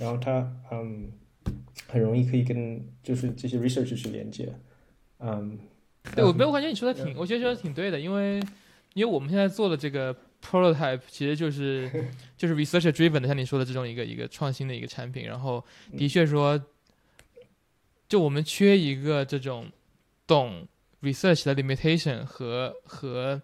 [0.00, 1.12] 然后他嗯
[1.86, 4.52] 很容易可以跟就是这些 research 去连接，
[5.20, 5.56] 嗯，
[6.14, 8.40] 对我 没有感觉你说的挺，我觉得说的挺对的，因为
[8.94, 10.14] 因为我们现在做的这个。
[10.42, 11.88] prototype 其实就是
[12.36, 15.64] 就是 researcher driven 的，像你说的这种一个一个创新的一个产品，然后
[15.96, 16.60] 的确说，
[18.08, 19.70] 就我们缺一个这种
[20.26, 20.66] 懂
[21.00, 23.40] research 的 limitation 和和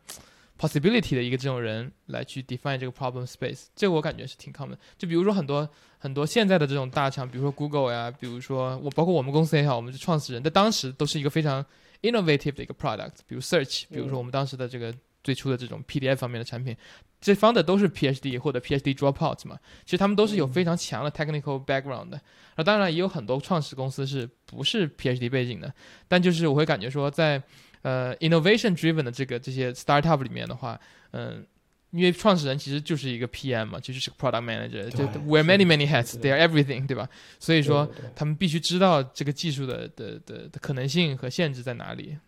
[0.59, 4.75] possibility 的一个这种人来去 define 这个 problem space，这个我感觉是挺 common。
[4.99, 11.65] 就比如说很多很多现在的这种大厂，比如说 Google 呀，比如说我包括我们公司也好，我们是创始人，在当时都是一个非常
[12.03, 14.95] innovative 的一个 product，比如 search，比如说我们当时的这个。
[15.25, 16.75] 最初的这种 PDF 方面的产品，
[17.21, 22.19] 这方的都是 PhD 或者 PhD dropout 嘛，其实他们都是有非常强的 technical background 的。
[22.57, 25.75] 那当然也有很多创始公司是不是 PhD 背景的，
[26.07, 27.43] 但就是我会感觉说，在
[27.83, 30.81] 呃 innovation driven 的这个这些 startup 里面的话，
[31.11, 31.45] 嗯，
[31.91, 37.09] 因为创始人其实就是一个 PM 嘛，其实是个 product manager，就 wear many many hats，they are everything，对吧？
[37.39, 42.19] 所以说他们必须知道这个技术的的的的可能性和限制在哪里。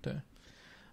[0.00, 0.12] 对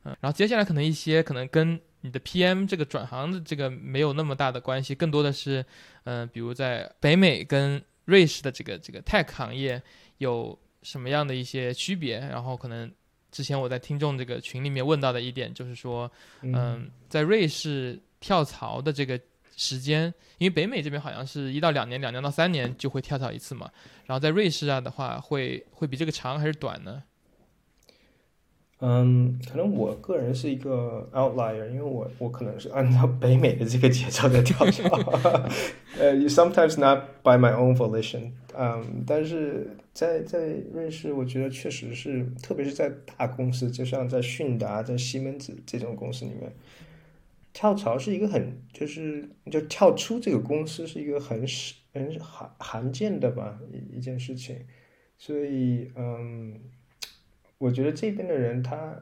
[0.04, 5.66] 嗯，然后接下来可能一些可能跟你的 PM 这个转行的这个没有那么大的关系，更多的是，
[6.04, 9.82] 嗯，比如在北美跟瑞士的这个这个 tech 行业
[10.18, 12.20] 有什么样的一些区别？
[12.20, 12.90] 然后可能
[13.32, 16.12] 之前我在听众这个群里面问到的一点就是说，
[16.42, 19.20] 嗯，在瑞士跳槽的这个
[19.56, 23.70] 时间，因为北美这边好像是一到两年，两年到三年就会跳槽一次嘛，
[24.06, 27.04] 然后在瑞士啊的话，会会比这个长还是短呢？
[28.82, 34.96] 嗯，可能我个人是一个 outlier，因为我我可能是按照北美的这个节奏在跳槽，
[36.00, 46.50] 呃，sometimes not by my own volition，嗯，但是在在瑞士，我觉得确实是，特别是在大公司，就像在迅达、在西门子这种公司里面，
[47.52, 51.46] 跳槽是一个很就是就跳出这个公司是一个很
[51.94, 54.56] 很罕罕见的吧一一件事情，
[55.18, 56.58] 所以嗯。
[57.60, 59.00] 我觉得这边的人他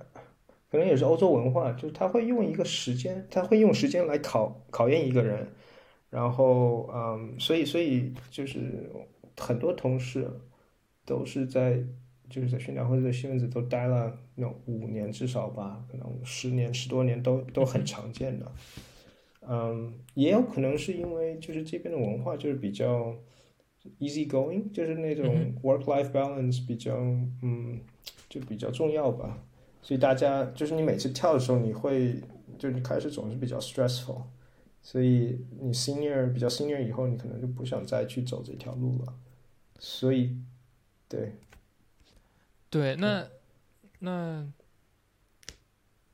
[0.69, 5.47] 可能也是欧洲文化，就是他会用一个时间，他会用时间来考考验一个人，
[6.09, 8.91] 然后嗯，所以所以就是
[9.37, 10.29] 很多同事
[11.05, 11.81] 都是在
[12.29, 18.51] 就是在训练或者在西门子都待了那五年至少吧，可能十年十多年都都很常见的，
[19.47, 23.15] 嗯，也有可能是因为就是这边的文化就是比较
[23.99, 26.95] easy going，就是那种 work life balance 比较
[27.41, 27.79] 嗯。
[28.29, 29.41] 就比较重要吧，
[29.81, 32.21] 所以大家就是你每次跳的时候，你会
[32.59, 34.23] 就你开始总是比较 stressful，
[34.81, 39.13] 所以你 senior 比较 senior 以后，你可能就不想再去走这条路了，
[39.79, 40.35] 所以，
[41.07, 41.37] 对，
[42.69, 43.25] 对，那
[43.99, 44.45] 那，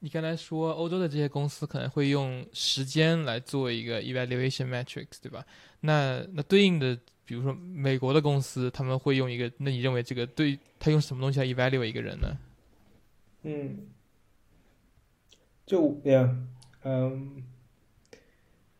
[0.01, 5.43] 你刚才说欧洲的这些公司可能会用时间来做一个 evaluation metrics，对吧？
[5.79, 6.99] 那那对应的。
[7.25, 12.37] 比如说美国的公司，他们会用一个，那你认为这个对他用什么东西来 evaluate 一个人呢？
[13.43, 13.77] 嗯，
[15.65, 16.35] 就呀，
[16.83, 17.43] 嗯，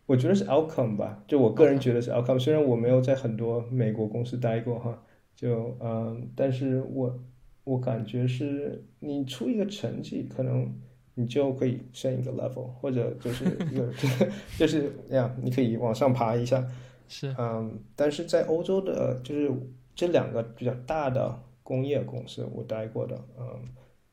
[0.06, 2.40] 我觉得是 outcome 吧，就我个人觉得是 outcome。
[2.40, 5.04] 虽然我没有在很多美国公司待过哈，
[5.36, 7.20] 就嗯，但是我
[7.64, 10.74] 我感觉是你出一个成绩，可能
[11.16, 13.94] 你就可以升一个 level，或者就是一个
[14.60, 16.66] 就是呀，你可以往上爬一下。
[17.08, 19.52] 是，嗯，但是在欧洲的，就是
[19.96, 23.46] 这两个比较大的工业公司，我待过的，嗯，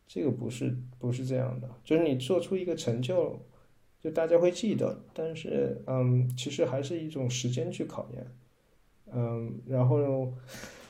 [0.07, 3.38] 这个不是不是这样的，就是你做出一个成就，
[4.00, 8.26] 就大家会记得，但是，嗯，其实还是一种时间去考验，
[9.12, 10.33] 嗯，然后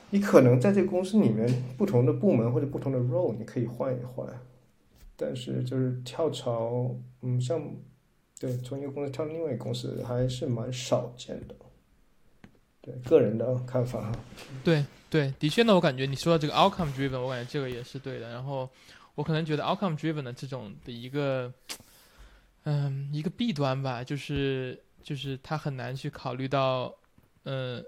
[0.09, 4.27] 你可能在这个公司里面不同的部门或者不同的 role，你可以换一换，
[5.15, 7.61] 但是就是跳槽，嗯，像
[8.39, 11.55] 对从一个公司跳到另外一个公司还是蛮少见的。
[12.81, 14.11] 对个人的看法哈，
[14.63, 18.29] 对对，的确呢，我感觉你说的这个 outcome driven，我感觉这个也是对的。
[18.29, 18.67] 然后
[19.13, 21.53] 我可能觉得 outcome driven 的这种的一个，
[22.63, 26.95] 嗯，一个弊端吧，就是就是他很难去考虑到，
[27.43, 27.83] 呃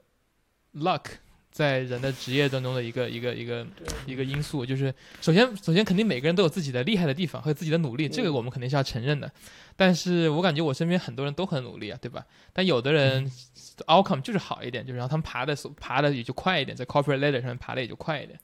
[0.75, 1.05] ，luck
[1.53, 3.65] 在人的职业当中的一个一个一个
[4.07, 9.31] 一个因素，就是首先首先肯定每个人都有自己的厉害的地方和自己的努力，这个我们肯定是要承认的。
[9.75, 12.25] 但是我感觉我身边很多人都很努力啊，对吧？
[12.51, 13.31] 但有的人
[13.85, 18.39] outcome 就是好一点，就是让他们爬的爬的也就快一点，在 corporate ladder 上面爬的也就快一点。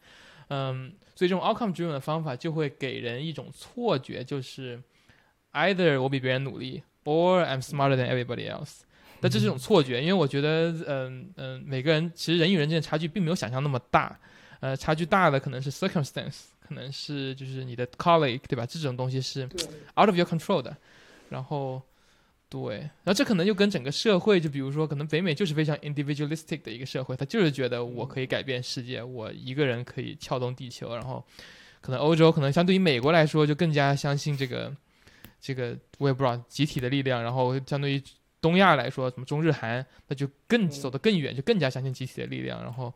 [0.50, 4.80] 嗯，所以这种 outcome driven 的方法就会给人一种错觉，就是
[5.54, 8.82] either 我比别人努力，or I'm smarter than everybody else。
[9.22, 14.18] 但这是一种错觉，因为我觉得，嗯嗯，每个人其实人与人之间差距并没有想象那么大，
[14.60, 18.66] 呃，差距大的可能是 circumstance，可能是就是你的 colleague，对吧？
[18.66, 19.44] 这种东西是
[19.96, 20.76] out of your control 的。
[21.30, 21.80] 然后，
[22.50, 30.96] 对，然后这可能就跟整个社会，就比如说，可能北美就是非常 individualistic 的一个社会，他就是觉得我可以改变世界，我一个人可以撬动地球。
[30.96, 31.24] 然后，
[31.82, 34.76] 可能欧洲可能相对于美国来说，就更加相信这个，
[35.40, 37.22] 这个我也不知道集体的力量。
[37.22, 38.04] 然后，相对于
[38.40, 42.62] 东亚来说，什么中日韩，那就更走得更远，就更加相信集体的力量。
[42.62, 42.93] 然后，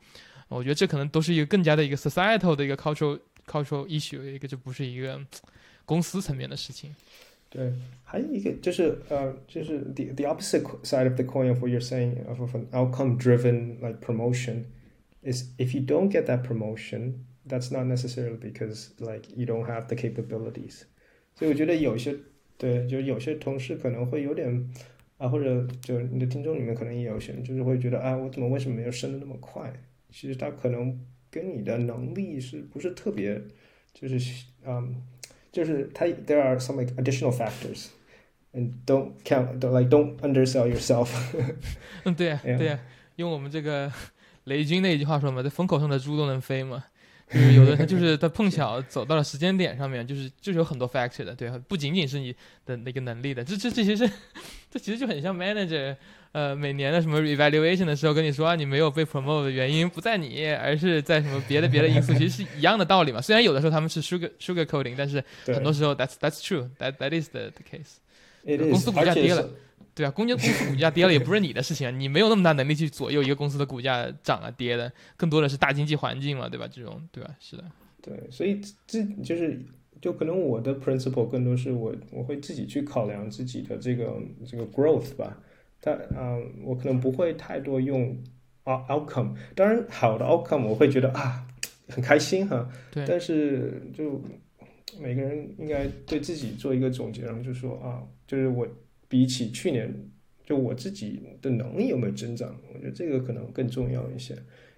[0.48, 5.18] 我觉得这可能都是一个更加的一个 societal 的一个 cultural cultural issue，一个就不是一个
[5.84, 6.94] 公司层面的事情。
[7.50, 7.72] 对，
[8.04, 13.18] 还有一个就是呃，就是 the the opposite side of the coin of what you're saying of of an outcome
[13.18, 14.64] driven like promotion
[15.22, 19.86] is if you don't get that promotion, that's not necessarily because like you don't have
[19.86, 20.82] the capabilities。
[21.34, 22.14] 所以我觉得有些
[22.58, 24.68] 对，就有些同事可能会有点
[25.17, 29.71] 啊，或者就你的听众里面可能也有些人就是会觉得啊，我怎么为什么没有升的那么快？
[30.11, 30.99] 其实他可能
[31.31, 33.41] 跟你的能力是不是特别，
[33.93, 35.01] 就是嗯。
[35.51, 37.89] 就是他 there are some like additional factors
[38.55, 41.11] and don't count don't like don't undersell yourself
[42.05, 42.79] 嗯对 呀对呀
[43.17, 43.93] 用我们这个
[44.45, 46.83] 雷军那一句话说嘛在风口上的猪都能飞嘛
[47.29, 54.09] 就是有的他就是他碰巧走到了时间点上面就是就是有很多 factor 的对不仅仅是你的那个能力的这这这其实
[54.73, 55.95] 这其实就很像 manager
[56.31, 63.21] 呃，每年的什么 evaluation 的时候跟你说啊，你没有被 promote 的原因不在你，而是在什么别的别的因素， 其实是一样的道理嘛。
[63.21, 67.97] 虽然有的时候他们是 sugar sugar coding，但是很多时候 that's that's true，that that is the the case。
[68.71, 69.47] 公司股价跌了，
[69.93, 76.67] 对啊，公司公司股价跌了也不是你的事情，你没有那么大能力去左右一个公司的股价涨啊跌的，更多的是大经济环境嘛，对吧？
[76.67, 77.29] 这种对吧？
[77.39, 77.63] 是的。
[78.01, 79.61] 对，所以这就是
[80.03, 84.13] 就可能我的 principle 更多是我我会自己去考量自己的这个
[84.45, 85.41] 这个 growth 吧。
[85.79, 88.13] 但嗯，我可能不会太多用
[88.65, 89.33] outcome。
[89.55, 91.47] 当然，好的 outcome 我会觉得啊
[91.87, 92.69] 很开心哈。
[92.91, 93.05] 对。
[93.07, 94.21] 但是就
[94.99, 98.67] 每个人应该对自己做一个总结，然后就说啊，就是我
[99.07, 99.89] 比起去年，
[100.43, 102.53] 就我自己的能力有没有增长？
[102.73, 104.35] 我觉得这个可能更重要一些。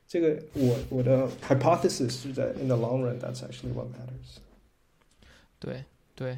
[0.08, 4.38] 这个我我的 hypothesis 是在 in the long run，that's actually what matters。
[5.66, 6.38] 对对，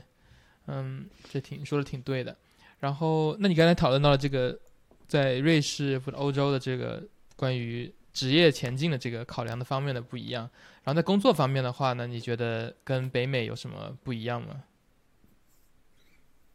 [0.67, 2.35] 嗯，这挺说的挺对的。
[2.79, 4.57] 然后，那你刚才讨论到了这个，
[5.05, 7.03] 在瑞士或者欧洲的这个
[7.35, 10.49] 关于职业前进的这个考量的方面的不一样。
[10.83, 14.63] 然后在工作方面的话呢，你觉得跟北美有什么不一样吗？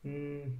[0.04, 0.58] 嗯，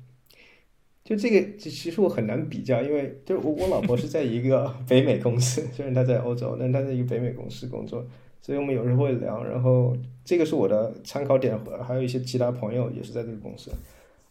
[1.02, 8.06] 就这个，其实我很难比较，因为就是我我老婆是在一个 北美公司，虽然她在欧洲，但她在一个北美公司工作，
[8.42, 9.42] 所以我们有时候会聊。
[9.42, 13.70] 然后这个是我的参考点，还有一些其他朋友也是在这个公司，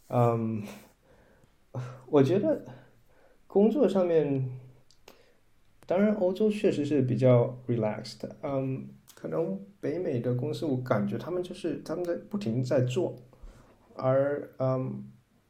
[0.09, 0.61] 嗯。
[2.07, 2.65] 我觉得
[3.47, 4.45] 工作上面，
[5.87, 13.15] 当然欧洲确实是比较 relaxed，嗯，可能北美的公司我感觉他们就是他们在不停在做，
[13.95, 15.05] 而嗯，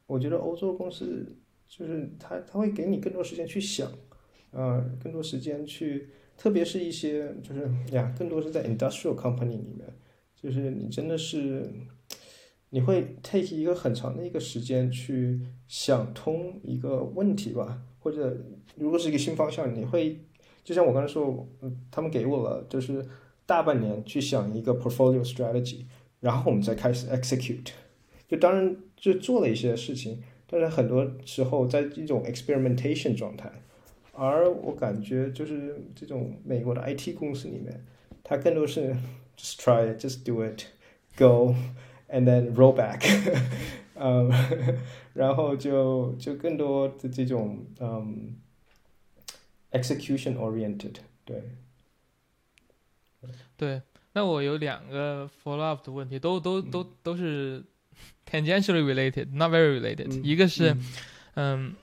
[0.06, 3.90] 我觉得欧洲公司就是他他会给你更多时间去想，
[4.52, 9.86] 呃，更多时间去，特别是一些就是呀，更多是在 industrial company 里面，
[10.34, 11.70] 就是你真的是。
[12.74, 18.34] 你会 take 一个很长的一个时间去想通一个问题吧，或者
[18.76, 20.18] 如果是一个新方向，你会
[20.64, 21.46] 就像我刚才说，
[21.90, 23.04] 他们给我了就是
[23.44, 25.84] 大半年去想一个 portfolio strategy，
[26.20, 27.72] 然后我们再开始 execute。
[28.26, 33.52] 就当然就做了一些事情，但是很多时候在一种 experimentation 状态，
[34.12, 37.84] 而我感觉就是这种美国的 IT 公司里面，
[38.22, 38.94] 它更多是
[39.36, 40.64] just try just do it
[41.16, 41.54] go。
[42.14, 43.00] and then roll back，
[43.94, 44.30] 嗯，
[45.14, 48.36] 然后就就更多的这种嗯
[49.70, 51.42] execution oriented，对，
[53.56, 53.80] 对，
[54.12, 57.64] 那我有两个 follow up 的问题，都都都都是
[58.30, 60.22] tangentially related，not very related。
[60.22, 60.76] 一个是，
[61.36, 61.74] 嗯，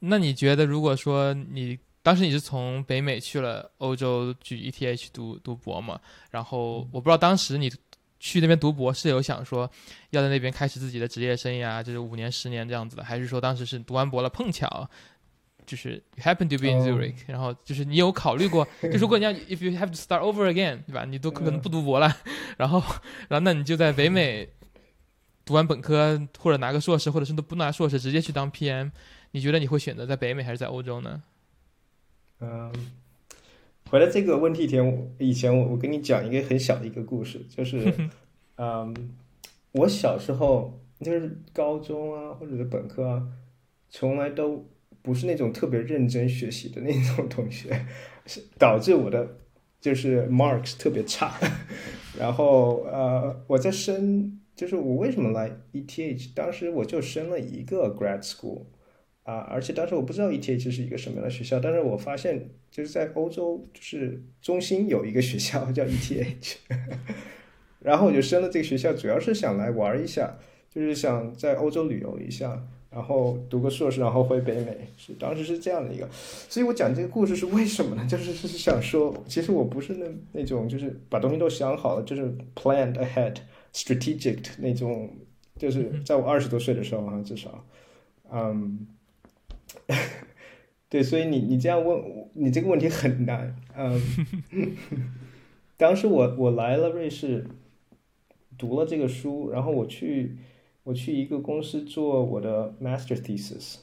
[0.00, 6.00] 那你觉得如果说你当时你是从北美去了欧洲去 ETH 读读博嘛？
[6.30, 7.72] 然后我不知道当时你。
[8.22, 9.62] 去那边读博是有想说
[10.10, 14.86] 要在那边开始自己的职业生涯，就是五年、十年这样子的，还是说当时是读完博了碰巧
[15.64, 21.06] 就是 happen to be in Zurich，、然后就是你有考虑过，就如果你要 if you have to start over again，对吧？
[21.06, 22.14] 你都可能不读博了，
[22.58, 22.78] 然后
[23.28, 24.46] 然后那你就在北美
[25.46, 28.90] 读完本科或者拿个硕士，或者是都不拿硕士直接去当 PM，
[29.32, 31.22] 你觉得你会选择在北美还是在欧洲呢？
[32.40, 32.72] 嗯，
[33.90, 37.92] 回答这个问题前，我以前我我跟你讲一个很小的一个故事，就 是，
[38.56, 38.94] 嗯，
[39.72, 43.28] 我小时候就是高中啊，或者是本科啊，
[43.88, 44.66] 从来都
[45.02, 47.86] 不是那种特别认真学习的那种同学，
[48.26, 49.36] 是导致我的
[49.80, 51.38] 就是 marks 特别差。
[52.18, 56.30] 然后呃，我在升，就是我为什么来 ETH？
[56.34, 58.62] 当时我就升了一个 grad school。
[59.24, 66.54] 啊，而且当时我不知道 ETH 是一个什么样的学校，但是我发现就是在欧洲，就是中心有一个学校叫 ETH，
[67.80, 72.60] 然后我就升了这个学校，主要是想来玩一下，就是想在欧洲旅游一下，
[72.90, 78.04] 然后读个硕士，然后回北美，是当时是这样的一个，所以我讲这个故事是为什么呢？
[78.08, 82.22] 就是是想说，其实我不是那那种就是把东西都想好了，就是
[82.56, 83.36] planned ahead
[83.72, 85.08] strategic 那种，
[85.58, 87.64] 就是在我二十多岁的时候啊，至少，
[88.32, 88.86] 嗯。
[90.90, 92.02] 对，所以你你这样问，
[92.34, 93.54] 你这个问题很难。
[93.76, 94.00] 嗯，
[95.78, 97.46] 当时我我来了瑞士，
[98.58, 100.36] 读了这个书，然后我去
[100.82, 103.76] 我去一个公司做我的 master thesis，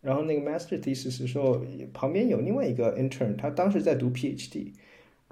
[0.00, 4.72] 然后那个 master thesis 的时候，旁边有另外一个 intern，他当时在读 PhD，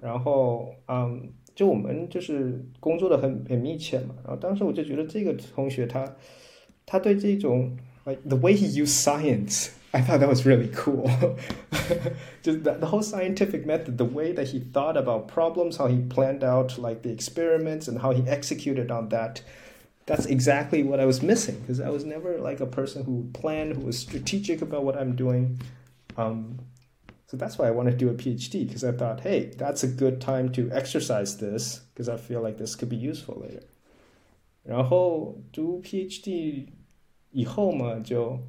[0.01, 6.17] 然后嗯，就我们就是工作的很很密切嘛，然后当时我就觉得这个同学他
[6.87, 9.71] 他对这种 like the way he used science。
[9.94, 11.08] I thought that was really cool.
[12.42, 16.00] Just the, the whole scientific method, the way that he thought about problems, how he
[16.02, 19.44] planned out like the experiments and how he executed on that.
[20.06, 23.76] That's exactly what I was missing because I was never like a person who planned,
[23.76, 25.62] who was strategic about what I'm doing.
[26.18, 26.60] Um,
[27.28, 29.88] so that's why I wanted to do a PhD because I thought, hey, that's a
[29.88, 33.64] good time to exercise this because I feel like this could be useful later.
[34.66, 36.68] 然后读 PhD
[37.32, 38.40] 以后嘛，就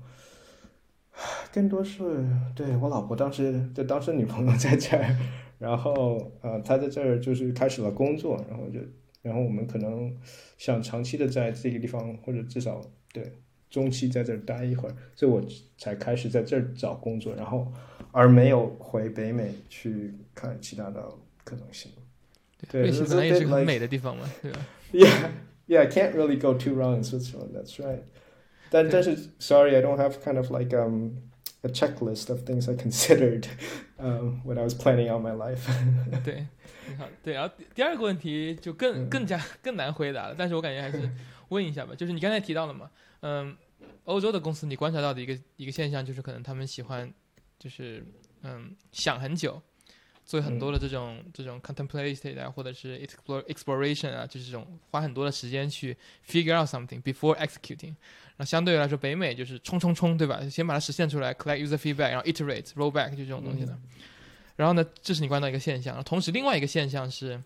[1.54, 2.26] 更多是
[2.56, 5.16] 对我老婆当时就当时女朋友在这儿，
[5.58, 8.80] 然后呃她在这儿就是开始了工作，然后就
[9.22, 10.16] 然后我们可能
[10.58, 12.82] 想长期的在这个地方或者至少
[13.14, 13.40] 对
[13.70, 15.42] 中期在这儿待一会儿，所以我
[15.78, 17.72] 才开始在这儿找工作，然后
[18.12, 21.04] 而没有回北美去看其他的
[21.44, 21.92] 可能性。
[22.70, 24.60] 对，瑞士本来也是个很美的地方嘛，对吧
[24.92, 25.30] Yeah,
[25.68, 27.54] yeah, I can't really go too wrong in Switzerland.
[27.54, 28.02] That's right.
[28.72, 31.12] 但但是，sorry, I don't have kind of like um
[31.62, 33.48] a checklist of things I considered
[33.98, 35.68] um when I was planning out my life.
[36.24, 36.48] 对，
[36.88, 41.10] 你好，对，然后第第二个问题就更嗯更加更难回答了，但是我感觉还是
[41.50, 42.90] 问一下吧，就是你刚才提到了嘛，
[43.22, 43.56] 嗯，
[44.06, 47.12] 欧洲的公司你观察到的一个一个现象就是可能他们喜欢
[47.58, 48.04] 就是
[48.44, 49.62] 嗯想很久，
[50.30, 57.96] 做很多的这种、这种 contemplated 啊，或者是 explore exploration 啊，就是这种花很多的时间去 figure out something before executing。
[58.38, 60.48] 然后相对来说，北美就是冲冲冲，对吧？
[60.48, 63.76] 先把它实现出来，collect user feedback，然后 iterate rollback 就这种东西的。
[64.56, 66.04] 然后呢，这是你观察到一个现象。
[66.04, 67.42] 同时，另外一个现象是，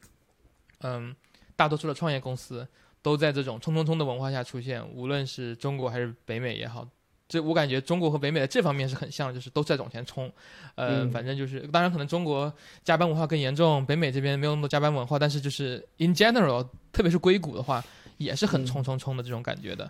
[0.81, 1.15] 嗯，
[1.55, 2.67] 大多数的创业公司
[3.01, 6.85] 都在这种冲冲冲的文化下出现，无论是中国还是北美也好。
[7.33, 10.31] 这我感觉中国和北美的这方面是很像，就是都在往前冲，
[10.75, 11.09] 呃，嗯。
[11.09, 12.53] 反正就是，当然可能中国
[12.83, 17.83] 加班文化更严重，北美这边没有那么多加班文化，但是就是 in general，特别是硅谷的话，
[18.17, 18.65] 也是很嗯。
[18.67, 19.89] 冲冲冲的这种感觉的，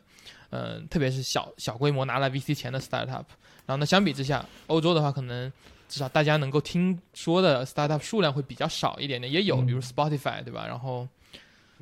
[0.51, 3.25] 嗯、特别是小小规模拿了 VC 钱的 startup，
[3.65, 5.51] 然后呢，相比之下，欧洲的话可能
[5.89, 9.65] 至少大家能够听说的 startup 数量会比较少一点点，也有，嗯。
[9.65, 10.65] 比如 Spotify 对吧？
[10.65, 11.05] 然后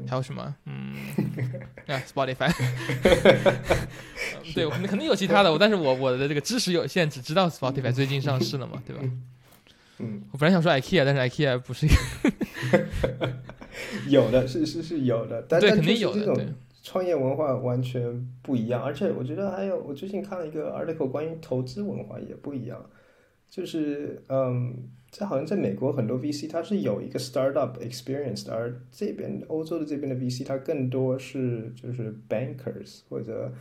[0.08, 0.56] 还有什么？
[0.66, 0.95] 嗯，
[1.88, 2.52] 啊，Spotify，
[4.43, 9.02] 嗯 对，我们肯定有其他的，我但是我我的这个知识有限，只知道 Spotify 最近上市了嘛，对吧？
[9.99, 13.30] 嗯，我本来想说 IKEA，但是 IKEA 不是一个，
[14.10, 16.45] 有的是是是有的，但对，肯定有的，
[16.84, 22.84] 创业文化完全不一样，而且我觉得还有，我最近看了一个 article 关于投资文化也不一样，
[23.47, 33.51] 就是嗯，这好像在美国很多 VC 它是有一个 startup experience 的，而这边欧洲的这边的 VC 它更多是就是 bankers 或者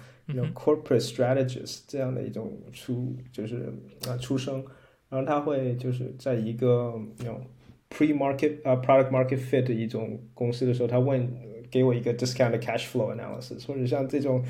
[0.55, 3.73] corporate strategists 这样的一种出就是
[4.07, 4.65] 啊出生，
[5.09, 7.45] 然后他会就是在一个那种
[7.91, 11.29] pre market 啊、product market fit 的一种公司的时候，他问
[11.69, 14.45] 给我一个 discounted cash flow analysis，或者像这种，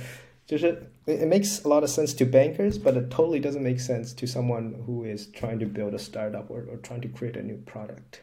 [0.51, 4.12] 就是 it, makes a lot of sense to bankers, but it totally doesn't make sense
[4.12, 7.42] to someone who is trying to build a startup or or trying to create a
[7.42, 8.18] new product。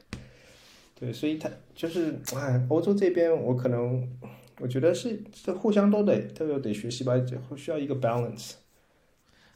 [0.99, 4.05] 对，所以他就是哎，欧洲这边我可能
[4.59, 8.55] 我觉得是这互相都得都有得学习吧，就需要一个 balance。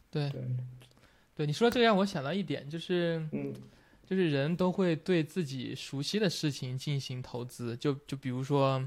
[0.09, 0.41] 对对，
[1.36, 3.53] 对你说这个让我想到一点，就是嗯
[4.07, 8.82] 就是人都会对自己熟悉的事情进行投资，就就比如说，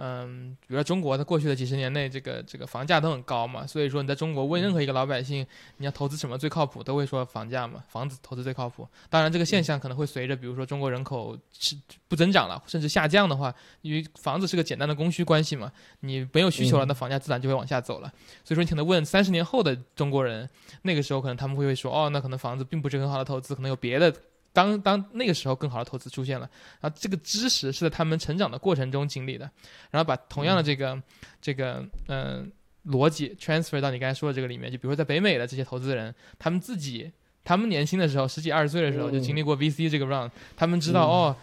[0.00, 5.44] 嗯，比如说中国它过去的几十年内，这个这个房价都很高嘛，所以说你在中国问任何一个老百姓，
[5.78, 8.86] 你要投资什么最靠谱，都会说房价嘛，房子投资最靠谱。
[9.10, 11.76] 当然，这个现象可能会随着比如说中国人口是
[12.06, 18.08] 不增长了，甚至下降的话，因为房子是个简单的供需关系嘛，你没有需求了，嗯那房价自然就会往下走了。
[18.44, 20.48] 所以说，你可能问三十年后的中国人，
[20.82, 24.14] 那个时候可能他们会会说，哦，那可能房子并不是很好的投资，可能有别的。
[24.52, 26.48] 当当那个时候更好的投资出现了，
[26.80, 29.50] 然后这个知识是在他们成长的过程中经历的，
[29.90, 31.00] 然后把同样的这个、
[31.40, 32.50] 这个嗯、
[32.86, 37.10] 逻辑 transfer 到你刚才说的这个里面，就比如说在北美的这些投资人，他们自己
[37.44, 41.08] 他们年轻的时候十几二十岁的时候就经历过 VC 这个 round，他们知道、嗯。
[41.08, 41.36] 哦，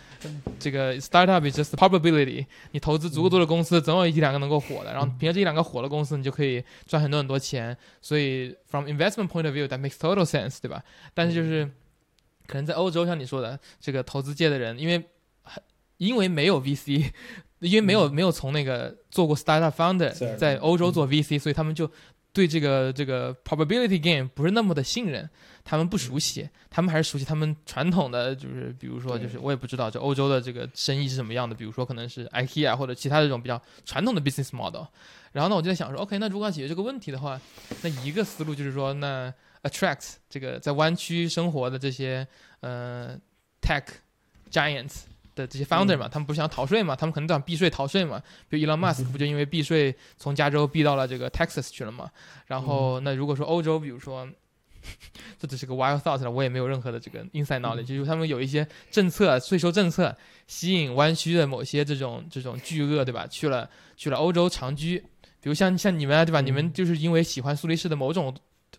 [0.59, 7.75] 这个 startup is just probability，你投资足够多的公司，总有一两个能够火的，然后凭着这一两个火的公司，你就可以赚很多很多钱。
[8.01, 10.83] 所以 from investment point of view，that makes total sense，对吧？
[11.15, 11.67] 但是就是
[12.47, 15.03] 可能在欧洲，像你说的，这个投资界的人，因为
[15.43, 15.61] 很
[15.97, 17.11] 因为没有 VC，
[17.59, 21.89] 因为没有没有从那个做过 startup founder，在欧洲做 VC，所以他们就
[22.33, 25.29] 对这个这个 probability game 不是那么的信任，
[25.63, 34.83] 他们不熟悉，他们还是熟悉他们传统的，就是比如说，就是我也不知道，就欧洲的这个生意是什么样的，比如说可能是 IKEA 或者其他这种比较传统的 business model。
[35.31, 37.39] 然后呢，我就在想说，OK，那如果要解决这个问题的话，
[37.81, 39.33] 那一个思路就是说，那
[39.67, 42.25] attract 这个在湾区生活的这些
[42.61, 43.17] 呃
[43.61, 43.83] tech
[44.49, 45.01] giants
[45.35, 48.21] 的这些 founder 嘛，他们不是想逃税嘛，他们可能都想避税逃税嘛。
[48.47, 52.09] 比如 Elon Musk 不就因为避税从加州避到了这个 Texas 去了嘛？
[52.45, 54.27] 然后那如果说欧洲，比如说。
[55.39, 63.25] 这只是个 wild thought 了，我也没有任何的这个 inside knowledge，、就是他们有一些政策、税收政策吸引湾区的某些这种这种巨鳄，对吧？
[63.25, 64.99] 去了去了欧洲长居，
[65.41, 66.39] 比如像像你们啊，对吧？
[66.39, 68.31] 你们就是因为喜欢苏黎世的某种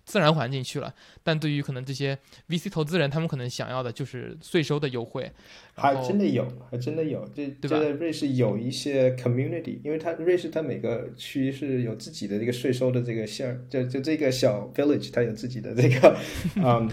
[0.07, 0.95] 自然环境去了，
[1.25, 2.17] 但对于可能这些
[2.49, 5.31] VC 投资人，他们可能想要的就是税收的优惠。
[5.75, 16.17] 还真的有，还真的有，这对吧这在瑞士有一些 community，因为它瑞士它每个区是有自己的这个税收的这个线儿，就就这个小 village 它有自己的这个
[16.57, 16.89] 嗯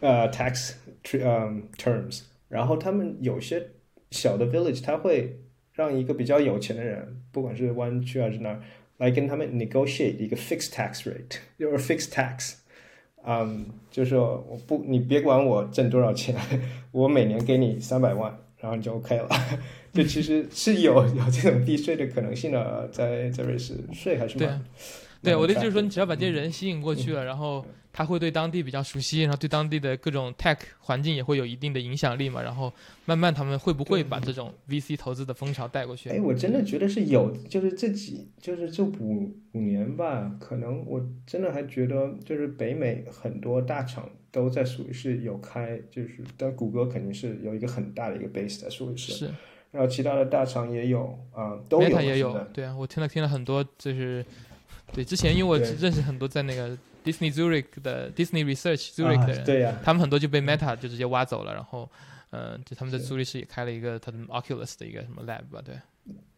[0.00, 0.74] 呃 tax
[1.12, 3.70] 嗯 terms，然后他们有些
[4.12, 5.40] 小的 village 它会
[5.72, 8.62] 让一个比较有钱的人，不管是湾区还是哪儿，
[9.02, 12.54] 来跟他们 negotiate 一个 fixed tax rate，就是 fixed tax。
[13.24, 16.36] 嗯，就是说我不，你别管我挣多少钱，
[16.92, 19.28] 我每年给你三百万，然后你就 OK 了。
[19.92, 24.64] 就其实是有有这种避税的可能性的，在在瑞士税还是对蛮
[25.20, 32.72] 对，我的意思就是说，你只要把这些人吸引过去了，然后他会对当地比较熟悉，然后对当地的各种 tech 环境也会有一定的影响力嘛，然后
[33.04, 36.08] 慢慢他们会不会把这种 VC 投资的风潮带过去？
[36.08, 49.30] 哎，我真的觉得是有，就是这几，就是这五五年吧，可能我真的还觉得，就是北美很多大厂都在属于是有开，就是但谷歌肯定是有一个很大的一个 base 在属于是，是。
[49.70, 54.22] 然后其他的大厂也有啊、都有，Meta 也有，对啊，我听了听了很多，就是
[54.92, 61.90] 对之前因为我认识很多在那个 Disney Zurich 的 Disney Research Zurich 的人，啊、对呀、他们很多就被 Meta 就直接挖走了，然后。
[62.34, 65.74] 嗯，就他们在是苏黎世也开了一个他的 Oculus 的一个什么 lab 吧，对，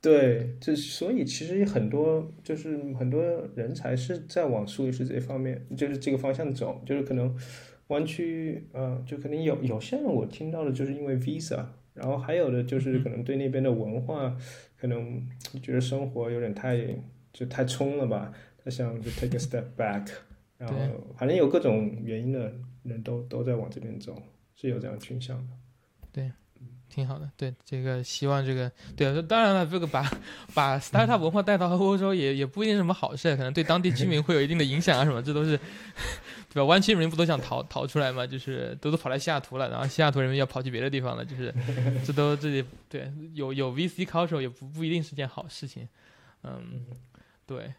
[0.00, 3.22] 对，这所以其实很多就是很多
[3.54, 7.32] 人才是在往苏黎世这方面，就是这个方向走，就是可能
[7.86, 14.36] 湾区，呃，就可能有有些人我听到的就是因为 visa，然后还有的就是可能对那边的文化，
[14.76, 15.24] 可能
[15.62, 16.76] 觉得生活有点太
[17.32, 18.32] 就太冲了吧，
[18.64, 20.08] 他想就 take a step back，
[20.70, 22.52] 然后反正有各种原因的
[22.82, 24.20] 人都都在往这边走，
[24.54, 25.52] 是有这样倾向的。
[26.12, 26.30] 对
[26.88, 27.28] 挺好的。
[27.36, 30.08] 对，这个希望这个对，当然了，这个把
[30.54, 35.58] 把 startup 文化带到欧洲也也不一定是什么好事，可能对当地居民会有一定的影响啊什么，这都是
[36.50, 36.64] 对吧？
[36.64, 38.24] 湾区人民不都想逃逃出来嘛？
[38.24, 41.52] 就是都都跑来西雅图了，然后西雅图人民要跑去别的地方了，就是
[42.04, 45.88] 这都这里对有有 VC culture 也不不一定是件好事情。
[46.44, 46.84] 嗯，
[47.44, 47.72] 对。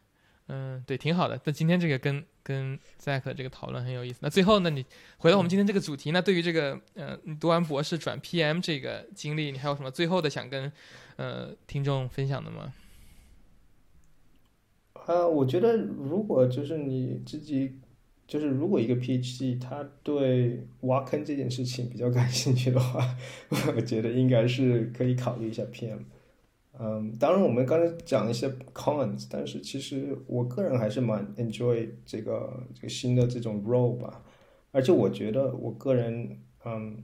[0.47, 1.39] 嗯，对，挺好的。
[1.43, 4.19] 那今天这个跟跟 Zack 这个讨论很有意思。
[4.21, 4.85] 那最后呢，你
[5.17, 10.71] 回到我们今天这个主题，那对于这个呃，你读完博士转 PM 这个经历，你还有什么最后的想跟
[11.15, 12.73] 呃听众分享的吗？
[15.07, 17.79] 呃，我觉得如果就是你自己，
[18.27, 23.15] 就是如果一个 PhD 他对挖坑这件事情比较感兴趣的话，
[23.75, 25.99] 我觉得应该是可以考虑一下 PM。
[26.77, 34.21] 嗯，当然我们刚才讲了一些 cons，但是其实我个人还是蛮 enjoy 这个这个新的这种 role 吧，
[34.71, 37.03] 而且我觉得我个人，嗯，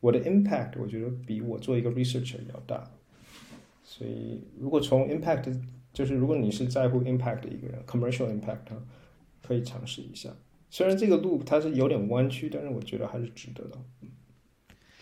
[0.00, 2.88] 我的 impact 我觉得比我做一个 researcher 要大，
[3.82, 5.60] 所以如果从 impact
[5.92, 8.66] 就是如果你是在乎 impact 的一个人，commercial impact，
[9.42, 10.30] 可以尝试一下。
[10.70, 13.78] 虽然这个路它是有点弯曲，但是我觉得还是值得的。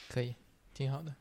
[0.09, 0.35] 可以，
[0.73, 1.15] 挺好的。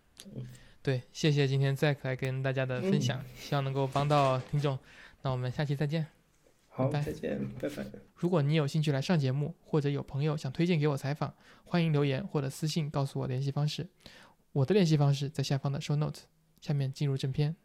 [0.86, 4.77] 对，谢谢今天 Zack 来跟大家的分享，希望能够帮到听众。
[5.23, 6.05] 那我们下期再见。
[6.69, 7.83] 好，拜拜再见，拜拜。
[8.13, 11.33] 如果你有兴趣来上节目，或者有朋友想推荐给我采访，
[11.63, 13.88] 欢迎留言或者私信告诉我联系方式。
[14.51, 16.19] 我的联系方式在下方的 show notes。
[16.61, 17.55] 下面进入正片。